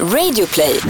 Radioplay. 0.00 0.80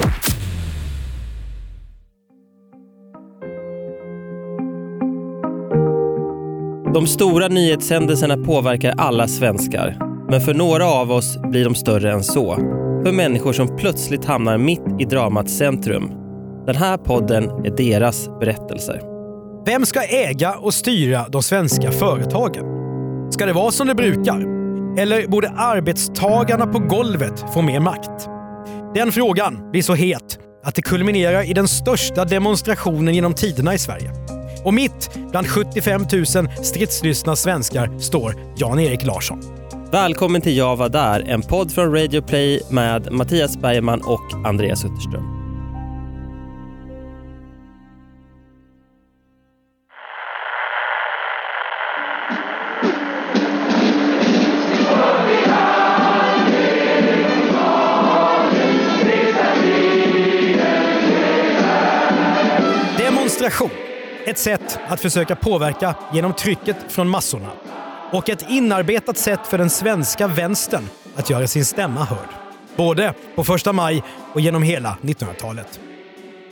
De 6.94 7.06
stora 7.06 7.48
nyhetshändelserna 7.48 8.36
påverkar 8.36 8.95
alla 8.98 9.29
svenskar. 9.29 9.98
Men 10.30 10.40
för 10.40 10.54
några 10.54 10.86
av 10.86 11.12
oss 11.12 11.38
blir 11.50 11.64
de 11.64 11.75
större 11.75 12.12
än 12.12 12.22
så. 12.22 12.54
För 13.04 13.12
människor 13.12 13.52
som 13.52 13.77
plötsligt 13.77 14.25
hamnar 14.25 14.59
mitt 14.59 14.85
i 15.01 15.05
dramats 15.05 15.52
centrum. 15.52 16.11
Den 16.66 16.77
här 16.77 16.96
podden 16.96 17.45
är 17.45 17.77
deras 17.77 18.29
berättelser. 18.41 19.00
Vem 19.66 19.86
ska 19.86 20.02
äga 20.02 20.55
och 20.55 20.75
styra 20.75 21.27
de 21.29 21.43
svenska 21.43 21.93
företagen? 21.93 22.64
Ska 23.32 23.46
det 23.46 23.52
vara 23.52 23.71
som 23.71 23.86
det 23.86 23.95
brukar? 23.95 24.41
Eller 24.98 25.29
borde 25.29 25.48
arbetstagarna 25.48 26.66
på 26.66 26.79
golvet 26.79 27.45
få 27.55 27.62
mer 27.62 27.80
makt? 27.80 28.29
Den 28.95 29.13
frågan 29.13 29.71
blir 29.71 29.83
så 29.83 29.95
het 29.95 30.39
att 30.65 30.75
det 30.75 30.83
kulminerar 30.83 31.51
i 31.51 31.52
den 31.52 31.69
största 31.69 32.25
demonstrationen 32.25 33.15
genom 33.15 33.35
tiderna 33.35 33.75
i 33.75 33.79
Sverige. 33.79 34.11
Och 34.65 34.75
mitt 34.75 35.11
bland 35.30 35.47
75 35.47 36.02
000 36.12 36.27
stridslystna 36.62 37.37
svenskar 37.37 37.99
står 37.99 38.35
Jan-Erik 38.57 39.05
Larsson. 39.05 39.41
Välkommen 39.93 40.41
till 40.41 40.57
Jag 40.57 40.77
var 40.77 40.88
där, 40.88 41.21
en 41.21 41.43
podd 41.43 41.73
från 41.73 41.93
Radio 41.93 42.23
Play 42.23 42.62
med 42.71 43.12
Mattias 43.12 43.57
Bergman 43.57 44.01
och 44.05 44.47
Andreas 44.47 44.85
Utterström. 44.85 45.34
Ett 64.34 64.40
sätt 64.40 64.78
att 64.88 65.00
försöka 65.00 65.36
påverka 65.36 65.94
genom 66.12 66.32
trycket 66.32 66.77
från 66.88 67.08
massorna. 67.08 67.50
Och 68.12 68.28
ett 68.28 68.50
inarbetat 68.50 69.18
sätt 69.18 69.40
för 69.46 69.58
den 69.58 69.70
svenska 69.70 70.27
vänstern 70.27 70.88
att 71.16 71.30
göra 71.30 71.46
sin 71.46 71.64
stämma 71.64 72.04
hörd. 72.04 72.28
Både 72.77 73.14
på 73.34 73.44
första 73.44 73.72
maj 73.72 74.02
och 74.32 74.40
genom 74.40 74.62
hela 74.62 74.96
1900-talet. 75.02 75.80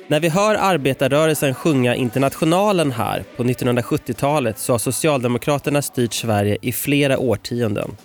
När 0.08 0.20
vi 0.20 0.28
hör 0.28 0.54
arbetarrörelsen 0.54 1.54
sjunga 1.54 1.94
Internationalen 1.94 2.92
här 2.92 3.24
på 3.36 3.44
1970-talet 3.44 4.58
så 4.58 4.72
har 4.72 4.78
Socialdemokraterna 4.78 5.82
styrt 5.82 6.14
Sverige 6.14 6.58
i 6.62 6.72
flera 6.72 7.18
årtionden. 7.18 7.96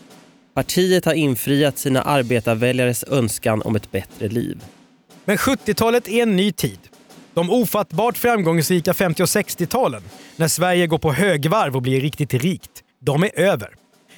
Partiet 0.54 1.06
har 1.06 1.14
infriat 1.14 1.78
sina 1.78 2.02
arbetarväljares 2.02 3.04
önskan 3.04 3.62
om 3.62 3.76
ett 3.76 3.92
bättre 3.92 4.28
liv. 4.28 4.64
Men 5.26 5.38
70-talet 5.38 6.08
är 6.08 6.24
en 6.24 6.36
ny 6.36 6.52
tid. 6.52 6.80
De 7.38 7.50
ofattbart 7.50 8.18
framgångsrika 8.18 8.94
50 8.94 9.24
och 9.24 9.28
60-talen, 9.28 10.02
när 10.36 10.48
Sverige 10.48 10.88
går 10.88 10.98
på 10.98 11.14
högvarv 11.14 11.76
och 11.76 11.82
blir 11.82 12.02
riktigt 12.02 12.34
rikt, 12.34 12.72
de 13.02 13.24
är 13.24 13.40
över. 13.40 13.70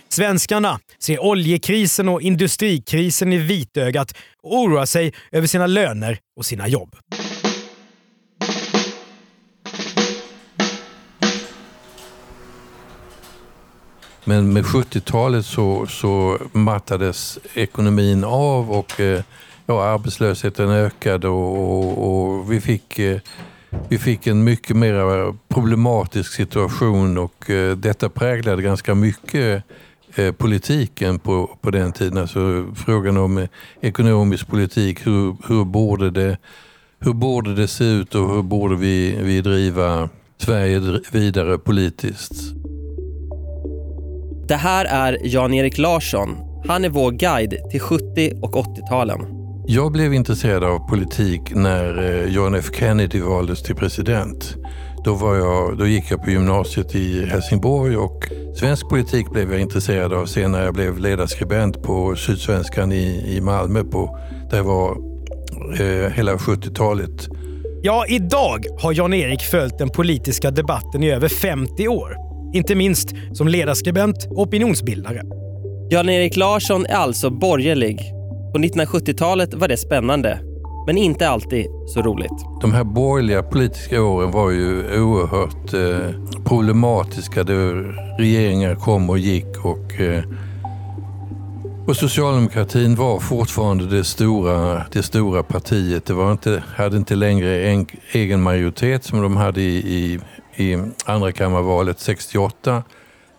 Svenskarna 0.10 0.80
ser 1.00 1.20
oljekrisen 1.20 2.10
och 2.10 2.22
industrikrisen 2.22 3.34
i 3.34 3.38
vitögat 3.38 4.14
och 4.44 4.58
oroar 4.58 4.86
sig 4.86 5.14
över 5.32 5.48
sina 5.48 5.68
löner 5.68 6.20
och 6.38 6.46
sina 6.46 6.68
jobb. 6.68 6.96
Men 14.24 14.54
med 14.54 14.64
70-talet 14.64 15.46
så, 15.46 15.88
så 15.88 16.40
mattades 16.52 17.40
ekonomin 17.54 18.24
av 18.24 18.72
och 18.72 19.00
eh, 19.00 19.24
ja, 19.70 19.84
arbetslösheten 19.84 20.70
ökade 20.70 21.28
och, 21.28 21.58
och, 21.58 22.08
och 22.08 22.52
vi, 22.52 22.62
fick, 22.62 23.00
eh, 23.00 23.20
vi 23.90 23.98
fick 23.98 24.28
en 24.28 24.44
mycket 24.44 24.76
mer 24.76 25.34
problematisk 25.48 26.34
situation 26.34 27.18
och 27.18 27.50
eh, 27.50 27.78
detta 27.78 28.10
präglade 28.10 28.62
ganska 28.62 28.96
mycket 28.96 29.64
eh, 30.16 30.32
politiken 30.32 31.20
på, 31.20 31.58
på 31.62 31.72
den 31.72 31.92
tiden. 31.92 32.18
Alltså 32.18 32.66
frågan 32.76 33.18
om 33.18 33.48
ekonomisk 33.82 34.48
politik, 34.48 35.08
hur, 35.08 35.36
hur, 35.48 35.66
borde 35.66 36.12
det, 36.12 36.38
hur 37.00 37.14
borde 37.14 37.56
det 37.56 37.68
se 37.68 37.84
ut 37.84 38.16
och 38.16 38.36
hur 38.36 38.42
borde 38.42 38.76
vi, 38.76 39.16
vi 39.22 39.42
driva 39.42 40.10
Sverige 40.38 41.00
vidare 41.12 41.58
politiskt? 41.58 42.34
Det 44.48 44.56
här 44.56 44.86
är 44.86 45.18
Jan-Erik 45.24 45.78
Larsson. 45.78 46.36
Han 46.68 46.86
är 46.86 46.90
vår 46.90 47.12
guide 47.12 47.70
till 47.72 47.80
70 47.80 48.32
och 48.42 48.56
80-talen. 48.56 49.39
Jag 49.72 49.92
blev 49.92 50.14
intresserad 50.14 50.64
av 50.64 50.80
politik 50.88 51.42
när 51.56 52.26
John 52.28 52.56
F 52.56 52.66
Kennedy 52.74 53.22
valdes 53.22 53.64
till 53.64 53.76
president. 53.76 54.56
Då, 55.06 55.14
var 55.14 55.36
jag, 55.36 55.78
då 55.78 55.88
gick 55.88 56.12
jag 56.12 56.24
på 56.24 56.30
gymnasiet 56.30 56.96
i 56.96 57.26
Helsingborg 57.26 57.98
och 57.98 58.24
svensk 58.56 58.90
politik 58.90 59.32
blev 59.32 59.52
jag 59.52 59.62
intresserad 59.62 60.14
av 60.14 60.26
sen 60.26 60.52
när 60.52 60.66
jag 60.66 60.74
blev 60.74 60.98
ledarskribent 60.98 61.84
på 61.84 62.16
Sydsvenskan 62.16 62.92
i, 62.92 63.36
i 63.36 63.42
Malmö 63.42 63.84
på, 63.84 64.20
där 64.52 64.62
var 64.62 64.92
eh, 65.80 66.12
hela 66.12 66.36
70-talet. 66.36 67.28
Ja, 67.82 68.06
idag 68.08 68.66
har 68.80 68.94
Jan-Erik 68.94 69.42
följt 69.42 69.78
den 69.78 69.90
politiska 69.90 70.52
debatten 70.52 71.04
i 71.04 71.12
över 71.12 71.28
50 71.28 71.88
år. 71.88 72.16
Inte 72.54 72.76
minst 72.76 73.10
som 73.34 73.48
ledarskribent 73.48 74.28
och 74.30 74.40
opinionsbildare. 74.40 75.22
Jan-Erik 75.90 76.38
Larsson 76.38 76.86
är 76.86 76.96
alltså 76.96 77.30
borgerlig. 77.30 78.19
På 78.54 78.58
1970-talet 78.60 79.54
var 79.54 79.68
det 79.68 79.78
spännande, 79.78 80.40
men 80.88 80.98
inte 80.98 81.30
alltid 81.30 81.66
så 81.88 82.02
roligt. 82.02 82.46
De 82.62 82.74
här 82.74 82.84
borgerliga 82.84 83.44
politiska 83.44 84.04
åren 84.04 84.32
var 84.32 84.52
ju 84.52 85.02
oerhört 85.02 85.74
eh, 85.74 86.16
problematiska. 86.46 87.44
Det, 87.44 87.84
regeringar 88.20 88.76
kom 88.76 89.10
och 89.10 89.20
gick 89.20 89.66
och, 89.66 90.00
eh, 90.02 90.24
och 91.88 91.96
socialdemokratin 91.96 92.96
var 92.96 93.20
fortfarande 93.20 93.88
det 93.88 94.04
stora, 94.04 94.86
det 94.92 95.04
stora 95.04 95.44
partiet. 95.44 96.06
Det 96.06 96.14
var 96.14 96.32
inte, 96.32 96.64
hade 96.76 96.98
inte 96.98 97.16
längre 97.16 97.70
en 97.70 97.88
egen 98.12 98.42
majoritet 98.42 99.04
som 99.04 99.22
de 99.22 99.38
hade 99.38 99.62
i, 99.62 99.78
i 99.78 100.20
i 100.60 100.78
andrakammarvalet 101.06 102.00
68 102.00 102.84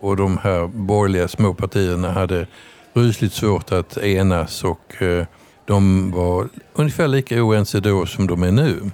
och 0.01 0.17
de 0.17 0.39
här 0.39 0.67
borgerliga 0.67 1.29
småpartierna 1.29 2.13
hade 2.13 2.47
rysligt 2.95 3.33
svårt 3.33 3.73
att 3.73 3.99
enas 3.99 4.65
och 4.65 5.03
eh, 5.03 5.27
de 5.67 6.11
var 6.11 6.49
ungefär 6.75 7.09
lika 7.09 7.43
oense 7.43 7.81
då 7.81 8.07
som 8.07 8.27
de 8.27 8.43
är 8.43 8.53
nu. 8.53 8.91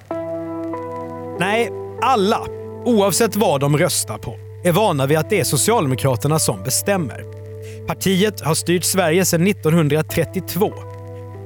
Nej, 1.38 1.70
alla, 2.02 2.46
oavsett 2.84 3.36
vad 3.36 3.60
de 3.60 3.76
röstar 3.76 4.18
på, 4.18 4.36
är 4.64 4.72
vana 4.72 5.06
vid 5.06 5.18
att 5.18 5.30
det 5.30 5.40
är 5.40 5.44
Socialdemokraterna 5.44 6.38
som 6.38 6.62
bestämmer. 6.62 7.24
Partiet 7.86 8.40
har 8.40 8.54
styrt 8.54 8.84
Sverige 8.84 9.24
sedan 9.24 9.46
1932. 9.46 10.72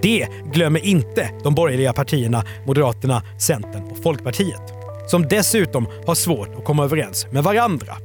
Det 0.02 0.26
glömmer 0.52 0.84
inte 0.86 1.30
de 1.44 1.54
borgerliga 1.54 1.92
partierna 1.92 2.44
Moderaterna, 2.66 3.22
Centern 3.38 3.82
och 3.90 4.02
Folkpartiet 4.02 4.80
som 5.10 5.28
dessutom 5.28 5.86
har 6.06 6.14
svårt 6.14 6.48
att 6.58 6.64
komma 6.64 6.84
överens 6.84 7.26
med 7.30 7.44
varandra. 7.44 7.96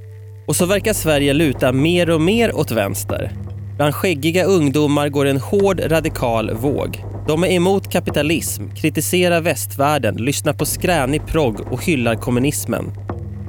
Och 0.48 0.56
så 0.56 0.66
verkar 0.66 0.94
Sverige 0.94 1.34
luta 1.34 1.72
mer 1.72 2.10
och 2.10 2.22
mer 2.22 2.56
åt 2.56 2.72
vänster. 2.72 3.32
Bland 3.78 3.96
skäggiga 3.96 4.44
ungdomar 4.44 5.10
går 5.10 5.26
en 5.26 5.40
hård 5.40 5.82
radikal 5.84 6.54
våg. 6.54 7.04
De 7.28 7.44
är 7.44 7.48
emot 7.48 7.92
kapitalism, 7.92 8.64
kritiserar 8.70 9.42
västvärlden, 9.42 10.16
lyssnar 10.16 10.54
på 10.54 10.66
skränig 10.66 11.28
progg 11.28 11.60
och 11.72 11.84
hyllar 11.84 12.16
kommunismen. 12.16 12.94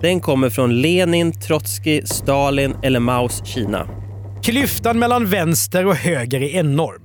Den 0.03 0.21
kommer 0.21 0.51
från 0.51 0.81
Lenin, 0.81 1.41
Trotskij, 1.41 2.07
Stalin 2.07 2.77
eller 2.83 3.01
Maos 3.01 3.47
Kina. 3.47 3.89
Klyftan 4.43 4.99
mellan 4.99 5.27
vänster 5.27 5.87
och 5.87 5.97
höger 5.97 6.43
är 6.43 6.59
enorm. 6.59 7.03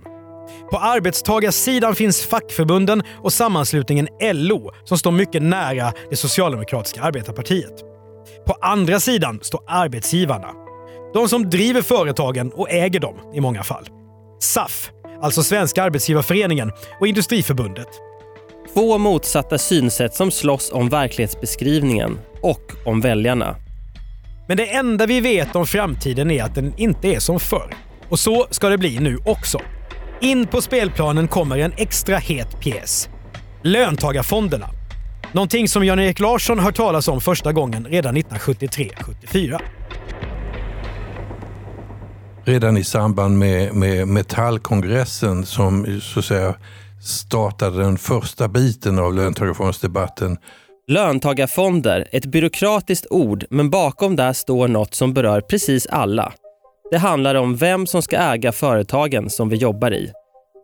På 0.72 0.78
arbetstagarsidan 0.78 1.96
finns 1.96 2.26
fackförbunden 2.26 3.04
och 3.24 3.34
sammanslutningen 3.34 4.08
LO 4.34 4.72
som 4.84 4.98
står 4.98 5.12
mycket 5.12 5.42
nära 5.44 5.94
det 6.10 6.16
socialdemokratiska 6.16 7.02
arbetarpartiet. 7.02 7.82
På 8.48 8.54
andra 8.62 9.00
sidan 9.00 9.40
står 9.42 9.62
arbetsgivarna. 9.68 10.48
De 11.14 11.30
som 11.30 11.50
driver 11.50 11.82
företagen 11.82 12.52
och 12.52 12.72
äger 12.72 13.00
dem 13.00 13.16
i 13.34 13.42
många 13.42 13.64
fall. 13.64 13.90
SAF, 14.40 14.92
alltså 15.22 15.44
Svenska 15.44 15.84
Arbetsgivarföreningen 15.84 16.72
och 17.00 17.08
Industriförbundet. 17.08 17.88
Två 18.74 18.98
motsatta 18.98 19.58
synsätt 19.58 20.14
som 20.14 20.32
slåss 20.32 20.72
om 20.72 20.90
verklighetsbeskrivningen 20.90 22.20
och 22.42 22.72
om 22.86 23.02
väljarna. 23.02 23.56
Men 24.48 24.58
det 24.58 24.66
enda 24.66 25.06
vi 25.06 25.22
vet 25.22 25.56
om 25.56 25.68
framtiden 25.68 26.32
är 26.32 26.44
att 26.44 26.56
den 26.56 26.74
inte 26.78 27.08
är 27.08 27.20
som 27.20 27.40
förr. 27.40 27.74
Och 28.10 28.20
så 28.20 28.48
ska 28.50 28.70
det 28.70 28.78
bli 28.78 29.00
nu 29.00 29.18
också. 29.26 29.60
In 30.22 30.48
på 30.48 30.62
spelplanen 30.62 31.28
kommer 31.28 31.58
en 31.58 31.74
extra 31.78 32.18
het 32.18 32.60
pjäs. 32.60 33.10
Löntagarfonderna. 33.64 34.70
Någonting 35.32 35.68
som 35.68 35.86
Jan-Erik 35.86 36.20
Larsson 36.20 36.60
hört 36.60 36.76
talas 36.76 37.08
om 37.08 37.22
första 37.22 37.52
gången 37.52 37.88
redan 37.90 38.18
1973-74. 38.18 39.62
Redan 42.44 42.78
i 42.78 42.84
samband 42.84 43.38
med, 43.38 43.76
med 43.76 44.08
Metallkongressen 44.08 45.46
som 45.46 46.02
så 46.02 46.20
att 46.20 46.26
säga 46.26 46.56
startade 47.04 47.84
den 47.84 47.98
första 47.98 48.48
biten 48.48 49.00
av 49.00 49.14
löntagarfondsdebatten. 49.14 50.38
Löntagarfonder, 50.88 52.08
ett 52.12 52.26
byråkratiskt 52.26 53.08
ord, 53.10 53.46
men 53.50 53.70
bakom 53.70 54.16
där 54.16 54.34
står 54.34 54.68
något 54.68 54.94
som 54.94 55.14
berör 55.14 55.42
precis 55.42 55.88
alla. 55.88 56.34
Det 56.92 56.98
handlar 56.98 57.36
om 57.36 57.56
vem 57.56 57.88
som 57.88 58.02
ska 58.02 58.18
äga 58.18 58.52
företagen 58.52 59.30
som 59.30 59.50
vi 59.50 59.56
jobbar 59.56 59.94
i. 59.94 60.12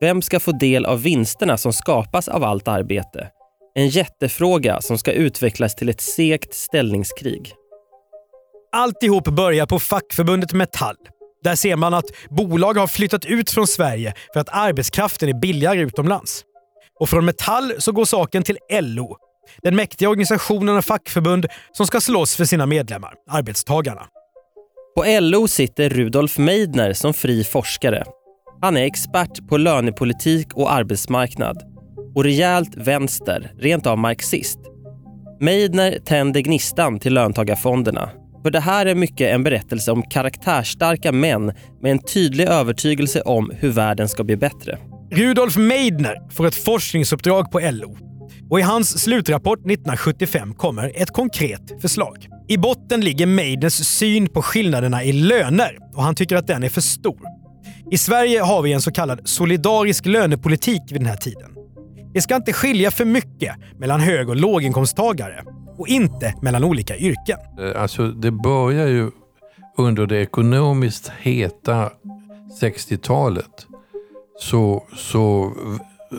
Vem 0.01 0.21
ska 0.21 0.39
få 0.39 0.51
del 0.51 0.85
av 0.85 1.01
vinsterna 1.01 1.57
som 1.57 1.73
skapas 1.73 2.27
av 2.27 2.44
allt 2.44 2.68
arbete? 2.68 3.27
En 3.75 3.88
jättefråga 3.88 4.81
som 4.81 4.97
ska 4.97 5.12
utvecklas 5.12 5.75
till 5.75 5.89
ett 5.89 6.01
segt 6.01 6.53
ställningskrig. 6.53 7.53
Alltihop 8.71 9.27
börjar 9.27 9.65
på 9.65 9.80
fackförbundet 9.80 10.53
Metall. 10.53 10.95
Där 11.47 11.55
ser 11.55 11.75
man 11.75 11.94
att 11.94 12.05
bolag 12.29 12.77
har 12.77 12.88
flyttat 12.88 13.25
ut 13.25 13.51
från 13.51 13.67
Sverige 13.67 14.13
för 14.33 14.39
att 14.39 14.49
arbetskraften 14.51 15.29
är 15.29 15.33
billigare 15.33 15.79
utomlands. 15.79 16.44
Och 16.99 17.09
från 17.09 17.25
Metall 17.25 17.73
så 17.79 17.91
går 17.91 18.05
saken 18.05 18.44
till 18.44 18.57
LO. 18.81 19.17
Den 19.61 19.75
mäktiga 19.75 20.09
organisationen 20.09 20.77
av 20.77 20.81
fackförbund 20.81 21.45
som 21.71 21.88
ska 21.88 22.01
slåss 22.01 22.35
för 22.35 22.45
sina 22.45 22.65
medlemmar, 22.65 23.13
arbetstagarna. 23.29 24.01
På 24.95 25.03
LO 25.19 25.47
sitter 25.47 25.89
Rudolf 25.89 26.38
Meidner 26.38 26.94
som 26.94 27.13
fri 27.13 27.44
forskare. 27.44 28.03
Han 28.61 28.77
är 28.77 28.85
expert 28.85 29.47
på 29.49 29.57
lönepolitik 29.57 30.53
och 30.53 30.73
arbetsmarknad 30.73 31.57
och 32.15 32.23
rejält 32.23 32.75
vänster, 32.75 33.51
rent 33.59 33.88
av 33.88 33.97
marxist. 33.97 34.59
Meidner 35.39 35.99
tänder 36.05 36.41
gnistan 36.41 36.99
till 36.99 37.13
löntagarfonderna. 37.13 38.09
För 38.47 38.51
det 38.51 38.59
här 38.59 38.85
är 38.85 38.95
mycket 38.95 39.33
en 39.33 39.44
berättelse 39.44 39.91
om 39.91 40.03
karaktärsstarka 40.03 41.11
män 41.11 41.53
med 41.81 41.91
en 41.91 41.99
tydlig 41.99 42.47
övertygelse 42.47 43.21
om 43.21 43.51
hur 43.55 43.69
världen 43.69 44.09
ska 44.09 44.23
bli 44.23 44.38
bättre. 44.38 44.77
Rudolf 45.11 45.57
Meidner 45.57 46.31
får 46.31 46.47
ett 46.47 46.55
forskningsuppdrag 46.55 47.51
på 47.51 47.59
LO. 47.59 47.97
Och 48.49 48.59
I 48.59 48.61
hans 48.61 48.99
slutrapport 49.03 49.59
1975 49.59 50.53
kommer 50.53 50.91
ett 50.95 51.11
konkret 51.11 51.81
förslag. 51.81 52.27
I 52.47 52.57
botten 52.57 53.01
ligger 53.01 53.25
Meidners 53.25 53.73
syn 53.73 54.29
på 54.29 54.41
skillnaderna 54.41 55.03
i 55.03 55.13
löner 55.13 55.77
och 55.95 56.03
han 56.03 56.15
tycker 56.15 56.35
att 56.35 56.47
den 56.47 56.63
är 56.63 56.69
för 56.69 56.81
stor. 56.81 57.21
I 57.91 57.97
Sverige 57.97 58.41
har 58.41 58.61
vi 58.61 58.73
en 58.73 58.81
så 58.81 58.91
kallad 58.91 59.19
solidarisk 59.23 60.05
lönepolitik 60.05 60.81
vid 60.91 60.99
den 61.01 61.07
här 61.07 61.17
tiden. 61.17 61.51
Det 62.13 62.21
ska 62.21 62.35
inte 62.35 62.53
skilja 62.53 62.91
för 62.91 63.05
mycket 63.05 63.55
mellan 63.79 63.99
hög 63.99 64.29
och 64.29 64.35
låginkomsttagare 64.35 65.44
och 65.77 65.88
inte 65.88 66.33
mellan 66.41 66.63
olika 66.63 66.97
yrken. 66.97 67.39
Eh, 67.59 67.81
alltså 67.81 68.07
det 68.07 68.31
börjar 68.31 68.88
ju 68.88 69.12
under 69.77 70.06
det 70.06 70.21
ekonomiskt 70.21 71.12
heta 71.19 71.89
60-talet. 72.62 73.68
Så, 74.39 74.83
så 74.95 75.53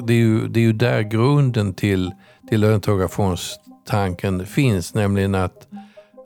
det, 0.07 0.13
är 0.13 0.19
ju, 0.19 0.49
det 0.49 0.61
är 0.61 0.65
ju 0.65 0.73
där 0.73 1.03
grunden 1.03 1.75
till, 1.75 2.13
till 2.49 2.61
löntagarfondstanken 2.61 4.47
finns, 4.47 4.95
nämligen 4.95 5.35
att 5.35 5.69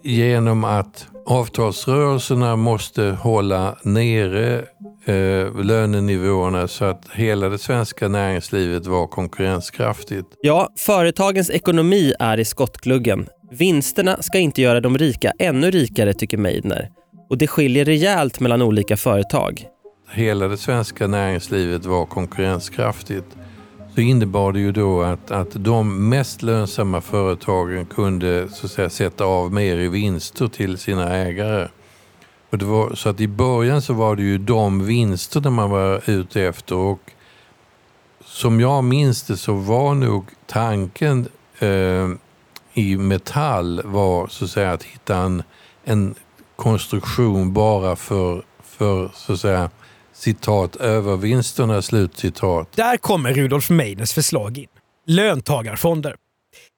genom 0.03 0.65
att 0.65 1.07
avtalsrörelserna 1.27 2.57
måste 2.57 3.03
hålla 3.03 3.77
nere 3.83 4.65
eh, 5.05 5.65
lönenivåerna 5.65 6.69
så 6.69 6.85
att 6.85 7.09
hela 7.13 7.49
det 7.49 7.59
svenska 7.59 8.09
näringslivet 8.09 8.87
var 8.87 9.07
konkurrenskraftigt. 9.07 10.27
Ja, 10.43 10.69
företagens 10.79 11.51
ekonomi 11.51 12.15
är 12.19 12.41
i 12.41 12.45
skottgluggen. 12.45 13.27
Vinsterna 13.51 14.23
ska 14.23 14.39
inte 14.39 14.63
göra 14.63 14.81
de 14.81 14.99
rika 14.99 15.33
ännu 15.39 15.71
rikare, 15.71 16.15
tycker 16.15 16.37
Meidner. 16.37 16.91
Och 17.31 17.39
det 17.39 17.47
skiljer 17.47 17.85
rejält 17.85 18.41
mellan 18.41 18.63
olika 18.63 18.97
företag. 18.97 19.67
Hela 20.11 20.49
det 20.49 20.57
svenska 20.57 21.07
näringslivet 21.07 21.87
var 21.87 22.07
konkurrenskraftigt 22.07 23.27
så 23.95 24.01
innebar 24.01 24.53
det 24.53 24.61
ju 24.61 24.73
då 24.73 25.03
att, 25.03 25.31
att 25.31 25.49
de 25.53 26.09
mest 26.09 26.43
lönsamma 26.43 27.01
företagen 27.01 27.87
kunde 27.87 28.49
så 28.49 28.67
att 28.67 28.73
säga, 28.73 28.91
sätta 28.91 29.25
av 29.25 29.53
mer 29.53 29.77
i 29.79 29.89
vinster 29.89 30.49
till 30.49 30.79
sina 30.79 31.17
ägare. 31.17 31.69
Och 32.51 32.59
det 32.59 32.65
var, 32.65 32.95
så 32.95 33.09
att 33.09 33.21
i 33.21 33.29
början 33.29 33.83
så 33.83 33.95
var 33.95 34.17
det 34.17 34.23
ju 34.23 34.39
de 34.39 34.87
vinsterna 34.87 35.51
man 35.51 35.71
var 35.71 36.11
ute 36.11 36.43
efter 36.43 36.77
och 36.77 37.11
som 38.25 38.61
jag 38.61 38.85
minns 38.85 39.23
det 39.23 39.37
så 39.37 39.55
var 39.55 39.95
nog 39.95 40.25
tanken 40.47 41.29
eh, 41.59 42.09
i 42.75 42.97
Metall 42.97 43.83
var 43.85 44.27
så 44.27 44.45
att 44.45 44.51
säga 44.51 44.73
att 44.73 44.83
hitta 44.83 45.17
en, 45.17 45.43
en 45.85 46.15
konstruktion 46.57 47.53
bara 47.53 47.97
för, 47.97 48.43
för 48.63 49.11
så 49.15 49.33
att 49.33 49.41
säga 49.41 49.71
citat 50.23 50.77
övervinsterna, 50.77 51.83
slutcitat. 51.83 52.73
Där 52.73 52.97
kommer 52.97 53.35
Rudolf 53.35 53.71
Meidners 53.71 54.13
förslag 54.13 54.59
in. 54.59 54.69
Löntagarfonder. 55.07 56.17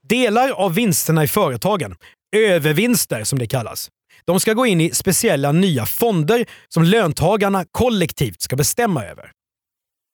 Delar 0.08 0.50
av 0.50 0.74
vinsterna 0.74 1.24
i 1.24 1.28
företagen, 1.28 1.94
övervinster 2.36 3.24
som 3.24 3.38
det 3.38 3.46
kallas, 3.46 3.88
de 4.24 4.40
ska 4.40 4.52
gå 4.52 4.66
in 4.66 4.80
i 4.80 4.90
speciella 4.90 5.52
nya 5.52 5.86
fonder 5.86 6.46
som 6.68 6.82
löntagarna 6.82 7.64
kollektivt 7.70 8.42
ska 8.42 8.56
bestämma 8.56 9.04
över. 9.04 9.30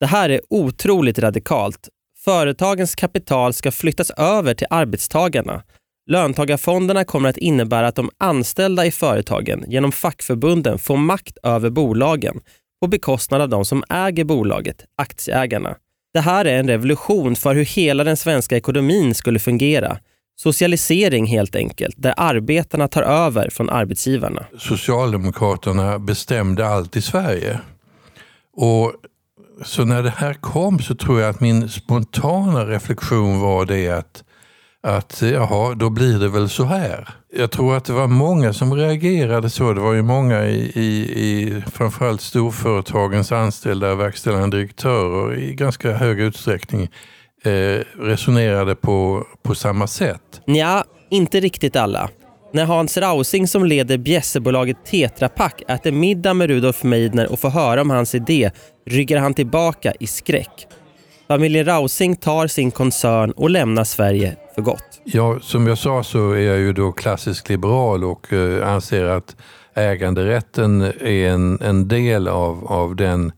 Det 0.00 0.06
här 0.06 0.28
är 0.28 0.40
otroligt 0.50 1.18
radikalt. 1.18 1.88
Företagens 2.24 2.94
kapital 2.94 3.52
ska 3.52 3.72
flyttas 3.72 4.10
över 4.10 4.54
till 4.54 4.66
arbetstagarna. 4.70 5.62
Löntagarfonderna 6.10 7.04
kommer 7.04 7.28
att 7.28 7.36
innebära 7.36 7.88
att 7.88 7.96
de 7.96 8.10
anställda 8.18 8.86
i 8.86 8.90
företagen 8.90 9.64
genom 9.68 9.92
fackförbunden 9.92 10.78
får 10.78 10.96
makt 10.96 11.38
över 11.42 11.70
bolagen 11.70 12.40
på 12.80 12.86
bekostnad 12.86 13.40
av 13.40 13.48
de 13.48 13.64
som 13.64 13.84
äger 13.88 14.24
bolaget, 14.24 14.84
aktieägarna. 14.96 15.76
Det 16.12 16.20
här 16.20 16.44
är 16.44 16.58
en 16.58 16.68
revolution 16.68 17.36
för 17.36 17.54
hur 17.54 17.64
hela 17.64 18.04
den 18.04 18.16
svenska 18.16 18.56
ekonomin 18.56 19.14
skulle 19.14 19.38
fungera. 19.38 19.98
Socialisering 20.36 21.26
helt 21.26 21.56
enkelt, 21.56 21.94
där 21.98 22.14
arbetarna 22.16 22.88
tar 22.88 23.02
över 23.02 23.50
från 23.50 23.70
arbetsgivarna. 23.70 24.44
Socialdemokraterna 24.58 25.98
bestämde 25.98 26.66
allt 26.66 26.96
i 26.96 27.02
Sverige. 27.02 27.60
Och 28.56 28.92
så 29.64 29.84
när 29.84 30.02
det 30.02 30.14
här 30.16 30.34
kom 30.34 30.78
så 30.78 30.94
tror 30.94 31.20
jag 31.20 31.30
att 31.30 31.40
min 31.40 31.68
spontana 31.68 32.66
reflektion 32.66 33.40
var 33.40 33.66
det 33.66 33.88
att 33.88 34.24
att 34.82 35.22
jaha, 35.22 35.74
då 35.74 35.90
blir 35.90 36.18
det 36.18 36.28
väl 36.28 36.48
så 36.48 36.64
här. 36.64 37.08
Jag 37.32 37.50
tror 37.50 37.76
att 37.76 37.84
det 37.84 37.92
var 37.92 38.06
många 38.06 38.52
som 38.52 38.74
reagerade 38.74 39.50
så. 39.50 39.72
Det 39.72 39.80
var 39.80 39.92
ju 39.92 40.02
många 40.02 40.44
i, 40.44 40.72
i, 40.74 41.20
i 41.22 41.62
framförallt 41.72 42.20
storföretagens 42.20 43.32
anställda 43.32 43.94
verkställande 43.94 44.56
direktörer 44.56 45.38
i 45.38 45.54
ganska 45.54 45.92
hög 45.92 46.20
utsträckning 46.20 46.88
eh, 47.44 47.84
resonerade 47.98 48.74
på, 48.74 49.26
på 49.42 49.54
samma 49.54 49.86
sätt. 49.86 50.40
Ja, 50.44 50.84
inte 51.10 51.40
riktigt 51.40 51.76
alla. 51.76 52.10
När 52.52 52.64
Hans 52.64 52.96
Rausing 52.96 53.48
som 53.48 53.64
leder 53.64 53.98
bjässebolaget 53.98 54.76
Tetra 54.84 55.28
Pak 55.28 55.62
äter 55.68 55.92
middag 55.92 56.34
med 56.34 56.48
Rudolf 56.48 56.82
Meidner 56.82 57.32
och 57.32 57.40
får 57.40 57.50
höra 57.50 57.80
om 57.80 57.90
hans 57.90 58.14
idé 58.14 58.50
ryggar 58.86 59.18
han 59.18 59.34
tillbaka 59.34 59.92
i 60.00 60.06
skräck. 60.06 60.66
Familjen 61.28 61.64
Rausing 61.64 62.16
tar 62.16 62.46
sin 62.46 62.70
koncern 62.70 63.30
och 63.30 63.50
lämnar 63.50 63.84
Sverige 63.84 64.36
för 64.60 64.70
gott. 64.70 65.00
Ja, 65.04 65.38
som 65.40 65.66
jag 65.66 65.78
sa 65.78 66.02
så 66.02 66.32
är 66.32 66.40
jag 66.40 66.58
ju 66.58 66.72
då 66.72 66.92
klassisk 66.92 67.48
liberal 67.48 68.04
och 68.04 68.32
eh, 68.32 68.68
anser 68.68 69.04
att 69.04 69.36
äganderätten 69.74 70.80
är 70.82 71.28
en, 71.28 71.60
en 71.60 71.88
del 71.88 72.28
av, 72.28 72.66
av 72.66 72.96
den 72.96 73.32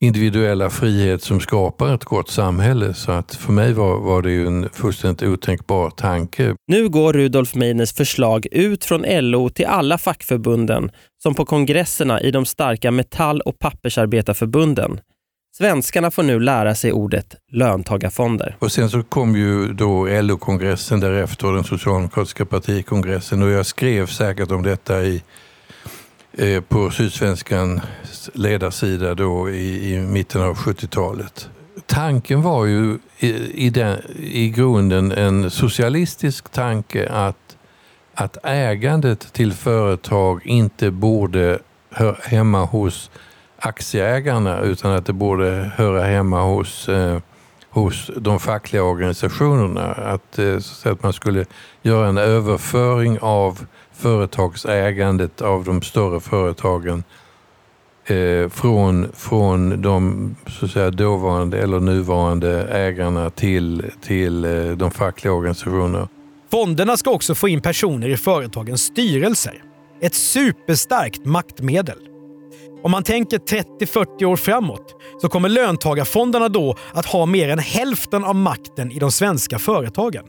individuella 0.00 0.70
frihet 0.70 1.22
som 1.22 1.40
skapar 1.40 1.94
ett 1.94 2.04
gott 2.04 2.30
samhälle. 2.30 2.94
Så 2.94 3.12
att 3.12 3.34
för 3.34 3.52
mig 3.52 3.72
var, 3.72 3.98
var 3.98 4.22
det 4.22 4.30
ju 4.30 4.46
en 4.46 4.68
fullständigt 4.72 5.28
otänkbar 5.28 5.90
tanke. 5.90 6.54
Nu 6.66 6.88
går 6.88 7.12
Rudolf 7.12 7.54
Meiners 7.54 7.92
förslag 7.92 8.46
ut 8.52 8.84
från 8.84 9.04
LO 9.08 9.48
till 9.48 9.66
alla 9.66 9.98
fackförbunden 9.98 10.90
som 11.22 11.34
på 11.34 11.44
kongresserna 11.44 12.20
i 12.20 12.30
de 12.30 12.44
starka 12.44 12.90
metall 12.90 13.40
och 13.40 13.58
pappersarbetarförbunden. 13.58 15.00
Svenskarna 15.58 16.10
får 16.10 16.22
nu 16.22 16.40
lära 16.40 16.74
sig 16.74 16.92
ordet 16.92 17.36
löntagarfonder. 17.50 18.56
Och 18.58 18.72
sen 18.72 18.90
så 18.90 19.02
kom 19.02 19.36
ju 19.36 19.72
då 19.72 20.06
LO-kongressen 20.06 21.00
därefter 21.00 21.46
och 21.46 21.54
den 21.54 21.64
socialdemokratiska 21.64 22.44
partikongressen 22.44 23.42
och 23.42 23.50
jag 23.50 23.66
skrev 23.66 24.06
säkert 24.06 24.50
om 24.50 24.62
detta 24.62 25.02
i, 25.02 25.22
eh, 26.32 26.60
på 26.60 26.90
Sydsvenskans 26.90 27.82
ledarsida 28.34 29.14
då 29.14 29.50
i, 29.50 29.94
i 29.94 30.00
mitten 30.00 30.42
av 30.42 30.54
70-talet. 30.54 31.48
Tanken 31.86 32.42
var 32.42 32.64
ju 32.64 32.98
i, 33.18 33.28
i, 33.66 33.70
den, 33.70 33.98
i 34.18 34.48
grunden 34.48 35.12
en 35.12 35.50
socialistisk 35.50 36.48
tanke 36.48 37.08
att, 37.08 37.56
att 38.14 38.36
ägandet 38.42 39.32
till 39.32 39.52
företag 39.52 40.46
inte 40.46 40.90
borde 40.90 41.58
höra 41.90 42.16
hemma 42.22 42.64
hos 42.64 43.10
aktieägarna 43.58 44.60
utan 44.60 44.92
att 44.92 45.06
det 45.06 45.12
borde 45.12 45.72
höra 45.76 46.02
hemma 46.02 46.42
hos, 46.42 46.88
eh, 46.88 47.18
hos 47.70 48.10
de 48.16 48.40
fackliga 48.40 48.82
organisationerna. 48.82 49.92
Att, 49.92 50.38
eh, 50.38 50.58
så 50.58 50.88
att 50.88 51.02
man 51.02 51.12
skulle 51.12 51.44
göra 51.82 52.08
en 52.08 52.18
överföring 52.18 53.18
av 53.20 53.66
företagsägandet 53.92 55.42
av 55.42 55.64
de 55.64 55.82
större 55.82 56.20
företagen 56.20 57.04
eh, 58.04 58.48
från, 58.48 59.12
från 59.14 59.82
de 59.82 60.36
så 60.46 60.64
att 60.64 60.70
säga, 60.70 60.90
dåvarande 60.90 61.58
eller 61.58 61.80
nuvarande 61.80 62.68
ägarna 62.68 63.30
till, 63.30 63.90
till 64.02 64.44
eh, 64.44 64.70
de 64.70 64.90
fackliga 64.90 65.32
organisationerna. 65.32 66.08
Fonderna 66.50 66.96
ska 66.96 67.10
också 67.10 67.34
få 67.34 67.48
in 67.48 67.60
personer 67.60 68.08
i 68.08 68.16
företagens 68.16 68.82
styrelser. 68.82 69.62
Ett 70.00 70.14
superstarkt 70.14 71.24
maktmedel. 71.24 72.07
Om 72.82 72.90
man 72.90 73.02
tänker 73.02 73.38
30-40 73.38 74.24
år 74.24 74.36
framåt 74.36 74.94
så 75.20 75.28
kommer 75.28 75.48
löntagarfonderna 75.48 76.48
då 76.48 76.74
att 76.92 77.06
ha 77.06 77.26
mer 77.26 77.48
än 77.48 77.58
hälften 77.58 78.24
av 78.24 78.34
makten 78.34 78.92
i 78.92 78.98
de 78.98 79.12
svenska 79.12 79.58
företagen. 79.58 80.24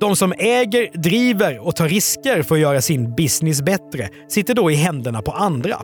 De 0.00 0.16
som 0.16 0.34
äger, 0.38 1.02
driver 1.02 1.66
och 1.66 1.76
tar 1.76 1.88
risker 1.88 2.42
för 2.42 2.54
att 2.54 2.60
göra 2.60 2.80
sin 2.80 3.14
business 3.14 3.62
bättre 3.62 4.08
sitter 4.28 4.54
då 4.54 4.70
i 4.70 4.74
händerna 4.74 5.22
på 5.22 5.32
andra. 5.32 5.80